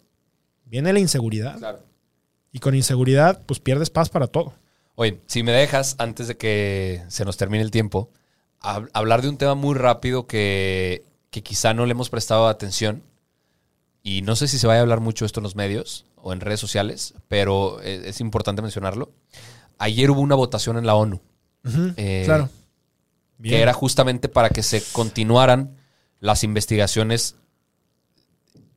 viene 0.65 0.91
la 0.93 0.99
inseguridad. 0.99 1.58
Claro. 1.58 1.79
Y 2.51 2.60
con 2.60 2.75
inseguridad, 2.75 3.41
pues 3.45 3.60
pierdes 3.60 3.89
paz 3.89 4.10
para 4.10 4.27
todo. 4.27 4.53
Oye, 4.95 5.19
si 5.27 5.43
me 5.43 5.51
dejas, 5.51 5.95
antes 5.97 6.27
de 6.27 6.38
que 6.38 7.03
se 7.10 7.25
nos 7.25 7.38
termine 7.38 7.63
el 7.63 7.71
tiempo, 7.71 8.10
hab- 8.62 8.89
hablar 8.93 9.21
de 9.21 9.29
un 9.29 9.38
tema 9.38 9.55
muy 9.55 9.75
rápido 9.75 10.25
que, 10.27 11.03
que 11.31 11.43
quizá 11.43 11.73
no 11.73 11.86
le 11.86 11.91
hemos 11.91 12.10
prestado 12.10 12.47
atención. 12.47 13.03
Y 14.03 14.21
no 14.21 14.36
sé 14.36 14.47
si 14.47 14.58
se 14.60 14.67
vaya 14.67 14.79
a 14.79 14.84
hablar 14.84 14.99
mucho 15.01 15.25
esto 15.25 15.39
en 15.39 15.43
los 15.45 15.55
medios 15.55 16.05
o 16.15 16.31
en 16.31 16.39
redes 16.39 16.60
sociales, 16.60 17.13
pero 17.27 17.81
es, 17.81 18.03
es 18.05 18.21
importante 18.21 18.62
mencionarlo. 18.62 19.12
Ayer 19.79 20.12
hubo 20.12 20.21
una 20.21 20.36
votación 20.36 20.77
en 20.77 20.86
la 20.86 20.95
ONU. 20.95 21.21
Eh, 21.97 22.23
claro. 22.25 22.49
que 23.41 23.62
era 23.62 23.73
justamente 23.73 24.30
para 24.30 24.49
que 24.49 24.63
se 24.63 24.84
continuaran 24.91 25.78
las 26.19 26.43
investigaciones 26.43 27.36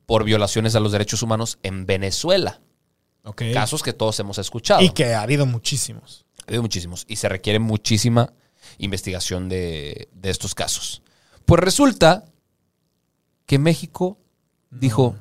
por 0.05 0.23
violaciones 0.23 0.75
a 0.75 0.79
los 0.79 0.91
derechos 0.91 1.21
humanos 1.21 1.59
en 1.63 1.85
Venezuela. 1.85 2.61
Casos 3.53 3.83
que 3.83 3.93
todos 3.93 4.19
hemos 4.19 4.39
escuchado. 4.39 4.81
Y 4.81 4.89
que 4.89 5.13
ha 5.13 5.21
habido 5.21 5.45
muchísimos. 5.45 6.25
Ha 6.41 6.45
habido 6.47 6.63
muchísimos. 6.63 7.05
Y 7.07 7.17
se 7.17 7.29
requiere 7.29 7.59
muchísima 7.59 8.33
investigación 8.79 9.49
de, 9.49 10.09
de 10.13 10.29
estos 10.29 10.55
casos. 10.55 11.03
Pues 11.45 11.61
resulta 11.61 12.25
que 13.45 13.59
México 13.59 14.17
dijo, 14.71 15.15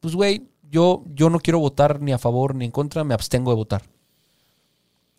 pues 0.00 0.14
güey, 0.14 0.48
yo, 0.62 1.04
yo 1.14 1.30
no 1.30 1.40
quiero 1.40 1.58
votar 1.58 2.00
ni 2.00 2.12
a 2.12 2.18
favor 2.18 2.54
ni 2.54 2.66
en 2.66 2.70
contra, 2.70 3.04
me 3.04 3.14
abstengo 3.14 3.50
de 3.50 3.56
votar. 3.56 3.82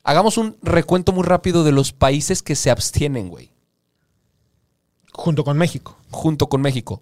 Hagamos 0.03 0.37
un 0.37 0.57
recuento 0.61 1.11
muy 1.11 1.23
rápido 1.23 1.63
de 1.63 1.71
los 1.71 1.91
países 1.91 2.41
que 2.41 2.55
se 2.55 2.71
abstienen, 2.71 3.29
güey. 3.29 3.51
Junto 5.13 5.43
con 5.43 5.57
México. 5.57 5.97
Junto 6.09 6.47
con 6.47 6.61
México. 6.61 7.01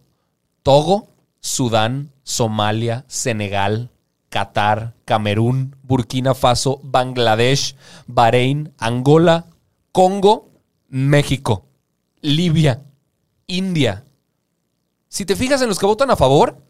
Togo, 0.63 1.07
Sudán, 1.39 2.11
Somalia, 2.23 3.05
Senegal, 3.07 3.91
Qatar, 4.29 4.95
Camerún, 5.05 5.75
Burkina 5.83 6.33
Faso, 6.33 6.79
Bangladesh, 6.83 7.75
Bahrein, 8.07 8.73
Angola, 8.77 9.45
Congo, 9.91 10.49
México, 10.89 11.65
Libia, 12.21 12.83
India. 13.45 14.03
Si 15.07 15.25
te 15.25 15.35
fijas 15.35 15.61
en 15.61 15.69
los 15.69 15.79
que 15.79 15.85
votan 15.85 16.11
a 16.11 16.15
favor, 16.15 16.66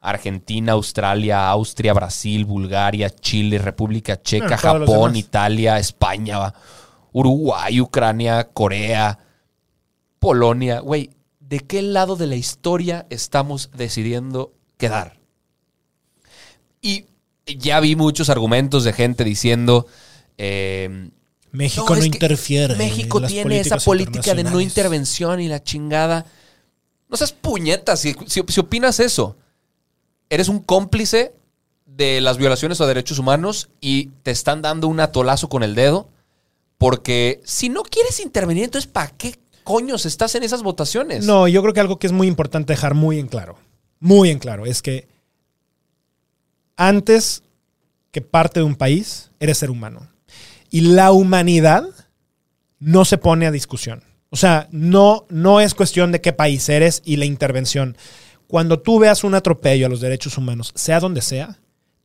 Argentina, 0.00 0.72
Australia, 0.72 1.48
Austria, 1.50 1.92
Brasil, 1.92 2.44
Bulgaria, 2.44 3.10
Chile, 3.10 3.58
República 3.58 4.20
Checa, 4.22 4.56
Japón. 4.56 5.16
Italia, 5.16 5.78
España, 5.78 6.54
Uruguay, 7.12 7.80
Ucrania, 7.80 8.48
Corea, 8.52 9.18
Polonia. 10.18 10.80
Güey, 10.80 11.10
¿de 11.40 11.60
qué 11.60 11.82
lado 11.82 12.16
de 12.16 12.26
la 12.28 12.36
historia 12.36 13.06
estamos 13.10 13.70
decidiendo 13.76 14.52
quedar? 14.76 15.18
Y 16.80 17.06
ya 17.46 17.80
vi 17.80 17.96
muchos 17.96 18.30
argumentos 18.30 18.84
de 18.84 18.92
gente 18.92 19.24
diciendo... 19.24 19.86
eh, 20.36 21.10
México 21.50 21.86
no, 21.94 21.96
no, 21.96 22.04
interfiere. 22.04 22.76
México 22.76 23.22
tiene 23.22 23.60
esa 23.60 23.78
política 23.78 24.34
de 24.34 24.44
no 24.44 24.60
intervención 24.60 25.40
y 25.40 25.48
la 25.48 25.62
chingada. 25.62 26.26
No 27.08 27.16
seas 27.16 27.32
puñeta 27.32 27.96
si, 27.96 28.14
si- 28.26 28.42
si 28.46 28.60
opinas 28.60 29.00
eso. 29.00 29.36
Eres 30.30 30.48
un 30.48 30.60
cómplice 30.60 31.34
de 31.86 32.20
las 32.20 32.38
violaciones 32.38 32.80
a 32.80 32.86
derechos 32.86 33.18
humanos 33.18 33.70
y 33.80 34.10
te 34.22 34.30
están 34.30 34.62
dando 34.62 34.88
un 34.88 35.00
atolazo 35.00 35.48
con 35.48 35.62
el 35.62 35.74
dedo. 35.74 36.08
Porque 36.76 37.40
si 37.44 37.68
no 37.68 37.82
quieres 37.82 38.20
intervenir, 38.20 38.64
entonces 38.64 38.90
¿para 38.90 39.10
qué 39.10 39.34
coños 39.64 40.06
estás 40.06 40.34
en 40.36 40.44
esas 40.44 40.62
votaciones? 40.62 41.26
No, 41.26 41.48
yo 41.48 41.60
creo 41.62 41.74
que 41.74 41.80
algo 41.80 41.98
que 41.98 42.06
es 42.06 42.12
muy 42.12 42.28
importante 42.28 42.72
dejar 42.72 42.94
muy 42.94 43.18
en 43.18 43.26
claro, 43.26 43.58
muy 43.98 44.30
en 44.30 44.38
claro, 44.38 44.64
es 44.64 44.80
que 44.80 45.08
antes 46.76 47.42
que 48.12 48.22
parte 48.22 48.60
de 48.60 48.64
un 48.64 48.76
país, 48.76 49.30
eres 49.40 49.58
ser 49.58 49.70
humano. 49.70 50.08
Y 50.70 50.80
la 50.82 51.12
humanidad 51.12 51.84
no 52.78 53.04
se 53.04 53.18
pone 53.18 53.46
a 53.46 53.50
discusión. 53.50 54.02
O 54.30 54.36
sea, 54.36 54.68
no, 54.70 55.26
no 55.28 55.60
es 55.60 55.74
cuestión 55.74 56.12
de 56.12 56.20
qué 56.20 56.32
país 56.32 56.68
eres 56.68 57.02
y 57.04 57.16
la 57.16 57.24
intervención. 57.24 57.96
Cuando 58.48 58.80
tú 58.80 58.98
veas 58.98 59.22
un 59.24 59.34
atropello 59.34 59.86
a 59.86 59.88
los 59.88 60.00
derechos 60.00 60.36
humanos, 60.38 60.72
sea 60.74 60.98
donde 61.00 61.22
sea, 61.22 61.58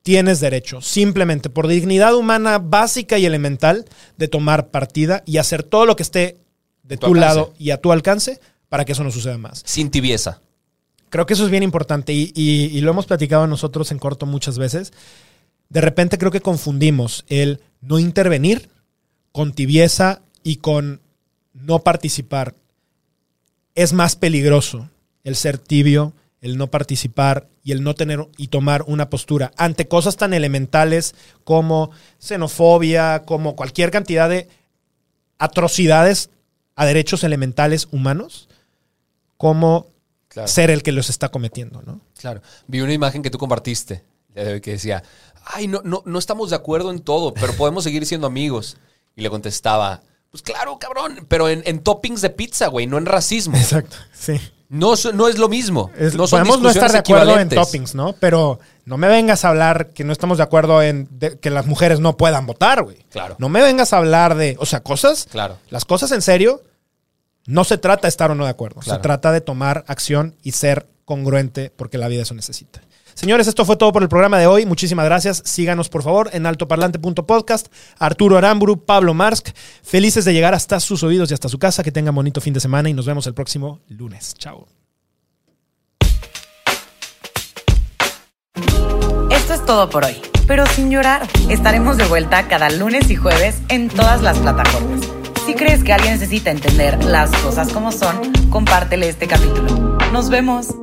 tienes 0.04 0.40
derecho, 0.42 0.82
simplemente 0.82 1.50
por 1.50 1.68
dignidad 1.68 2.14
humana 2.16 2.60
básica 2.60 3.18
y 3.18 3.26
elemental, 3.26 3.86
de 4.18 4.28
tomar 4.28 4.68
partida 4.70 5.24
y 5.26 5.38
hacer 5.38 5.64
todo 5.64 5.86
lo 5.86 5.96
que 5.96 6.04
esté 6.04 6.38
de 6.84 6.98
tu 6.98 7.16
lado 7.16 7.54
y 7.58 7.72
a 7.72 7.78
tu 7.82 7.92
alcance 7.92 8.40
para 8.70 8.84
que 8.86 8.92
eso 8.92 9.04
no 9.04 9.12
suceda 9.12 9.38
más. 9.38 9.64
Sin 9.66 9.90
tibieza. 9.90 10.42
Creo 11.10 11.26
que 11.26 11.34
eso 11.36 11.46
es 11.46 11.50
bien 11.52 11.64
importante 11.64 12.12
y, 12.12 12.32
y- 12.36 12.66
y 12.78 12.82
lo 12.82 12.92
hemos 12.92 13.06
platicado 13.06 13.48
nosotros 13.48 13.92
en 13.92 14.00
corto 14.00 14.26
muchas 14.26 14.58
veces. 14.58 14.92
De 15.70 15.80
repente 15.80 16.18
creo 16.18 16.32
que 16.32 16.42
confundimos 16.42 17.24
el 17.30 17.62
no 17.82 18.00
intervenir 18.00 18.70
con 19.32 19.54
tibieza 19.54 20.22
y 20.44 20.58
con 20.58 21.00
no 21.54 21.80
participar. 21.80 22.56
Es 23.76 23.94
más 23.94 24.16
peligroso 24.16 24.90
el 25.24 25.36
ser 25.36 25.58
tibio, 25.58 26.14
el 26.44 26.58
no 26.58 26.68
participar 26.70 27.48
y 27.64 27.72
el 27.72 27.82
no 27.84 27.96
tener 27.96 28.28
y 28.38 28.50
tomar 28.50 28.84
una 28.86 29.10
postura 29.10 29.52
ante 29.58 29.88
cosas 29.88 30.18
tan 30.18 30.34
elementales 30.34 31.16
como 31.44 31.90
xenofobia, 32.20 33.24
como 33.26 33.56
cualquier 33.56 33.90
cantidad 33.92 34.30
de 34.30 34.50
atrocidades 35.38 36.30
a 36.76 36.86
derechos 36.86 37.24
elementales 37.24 37.88
humanos, 37.92 38.50
como 39.38 39.88
Claro. 40.28 40.48
ser 40.48 40.72
el 40.72 40.82
que 40.82 40.92
los 40.92 41.10
está 41.12 41.30
cometiendo, 41.30 41.84
¿no? 41.84 42.02
Claro. 42.18 42.42
Vi 42.68 42.82
una 42.82 42.92
imagen 42.94 43.22
que 43.22 43.30
tú 43.30 43.38
compartiste 43.38 44.04
que 44.34 44.60
decía, 44.60 45.04
ay, 45.46 45.68
no, 45.68 45.82
no, 45.84 46.02
no 46.08 46.18
estamos 46.18 46.50
de 46.50 46.56
acuerdo 46.56 46.90
en 46.90 47.02
todo, 47.02 47.36
pero 47.36 47.54
podemos 47.54 47.84
seguir 47.84 48.04
siendo 48.08 48.26
amigos. 48.26 48.78
Y 49.16 49.22
le 49.22 49.30
contestaba, 49.30 50.02
pues 50.32 50.42
claro, 50.42 50.80
cabrón, 50.80 51.28
pero 51.28 51.50
en, 51.50 51.62
en 51.68 51.84
toppings 51.84 52.22
de 52.22 52.32
pizza, 52.32 52.66
güey, 52.68 52.88
no 52.88 52.98
en 52.98 53.06
racismo. 53.06 53.56
Exacto, 53.56 53.96
sí. 54.12 54.40
No, 54.74 54.94
no 55.14 55.28
es 55.28 55.38
lo 55.38 55.50
mismo. 55.50 55.92
Es- 55.98 56.16
no 56.16 56.26
podemos 56.28 56.60
no 56.60 56.70
estar 56.70 56.92
de 56.92 56.98
acuerdo 56.98 57.40
en 57.40 57.48
toppings, 57.50 57.94
¿no? 57.94 58.14
Pero 58.20 58.60
no 58.86 58.98
me 58.98 59.08
vengas 59.08 59.46
a 59.46 59.50
hablar 59.50 59.90
que 59.92 60.04
no 60.04 60.12
estamos 60.12 60.38
de 60.40 60.44
acuerdo 60.44 60.82
en 60.82 61.08
de- 61.12 61.38
que 61.38 61.50
las 61.52 61.68
mujeres 61.68 62.00
no 62.00 62.18
puedan 62.18 62.46
votar, 62.48 62.82
güey. 62.84 62.98
Claro. 63.12 63.36
No 63.38 63.50
me 63.50 63.62
vengas 63.62 63.94
a 63.94 63.98
hablar 63.98 64.36
de, 64.36 64.56
o 64.60 64.66
sea, 64.66 64.82
cosas, 64.82 65.28
Claro. 65.32 65.58
las 65.70 65.86
cosas 65.86 66.12
en 66.12 66.22
serio, 66.24 66.62
no 67.46 67.64
se 67.66 67.78
trata 67.78 68.04
de 68.04 68.10
estar 68.10 68.32
o 68.32 68.36
no 68.36 68.46
de 68.46 68.50
acuerdo. 68.50 68.82
Claro. 68.82 68.98
Se 69.00 69.02
trata 69.04 69.32
de 69.32 69.42
tomar 69.42 69.84
acción 69.88 70.36
y 70.42 70.54
ser 70.54 70.88
congruente 71.06 71.72
porque 71.76 71.98
la 72.00 72.08
vida 72.08 72.24
eso 72.24 72.34
necesita. 72.34 72.82
Señores, 73.14 73.48
esto 73.48 73.66
fue 73.66 73.78
todo 73.78 73.92
por 73.92 74.04
el 74.04 74.10
programa 74.10 74.40
de 74.40 74.48
hoy. 74.48 74.66
Muchísimas 74.66 75.06
gracias. 75.06 75.42
Síganos, 75.46 75.90
por 75.90 76.04
favor, 76.04 76.30
en 76.34 76.46
altoparlante.podcast. 76.46 77.68
Arturo 78.00 78.38
Aramburu, 78.38 78.84
Pablo 78.86 79.14
Marsk. 79.14 79.50
Felices 79.84 80.26
de 80.26 80.34
llegar 80.34 80.54
hasta 80.54 80.80
sus 80.80 81.04
oídos 81.04 81.32
y 81.32 81.34
hasta 81.34 81.50
su 81.50 81.60
casa. 81.60 81.84
Que 81.84 81.92
tengan 81.92 82.16
bonito 82.16 82.42
fin 82.42 82.54
de 82.54 82.60
semana 82.60 82.90
y 82.90 82.94
nos 82.94 83.06
vemos 83.06 83.28
el 83.28 83.34
próximo 83.34 83.80
lunes. 83.90 84.34
Chao. 84.38 84.68
Esto 89.30 89.54
es 89.54 89.66
todo 89.66 89.90
por 89.90 90.06
hoy, 90.06 90.22
pero 90.48 90.66
sin 90.68 90.90
llorar. 90.90 91.28
Estaremos 91.50 91.98
de 91.98 92.06
vuelta 92.06 92.48
cada 92.48 92.70
lunes 92.70 93.10
y 93.10 93.16
jueves 93.16 93.62
en 93.70 93.90
todas 93.90 94.22
las 94.22 94.38
plataformas. 94.40 95.02
Si 95.46 95.56
crees 95.56 95.84
que 95.84 95.92
alguien 95.92 96.14
necesita 96.14 96.52
entender 96.52 97.04
las 97.04 97.30
cosas 97.42 97.74
como 97.74 97.92
son, 97.92 98.32
compártele 98.50 99.10
este 99.10 99.28
capítulo. 99.28 99.98
Nos 100.14 100.30
vemos. 100.30 100.83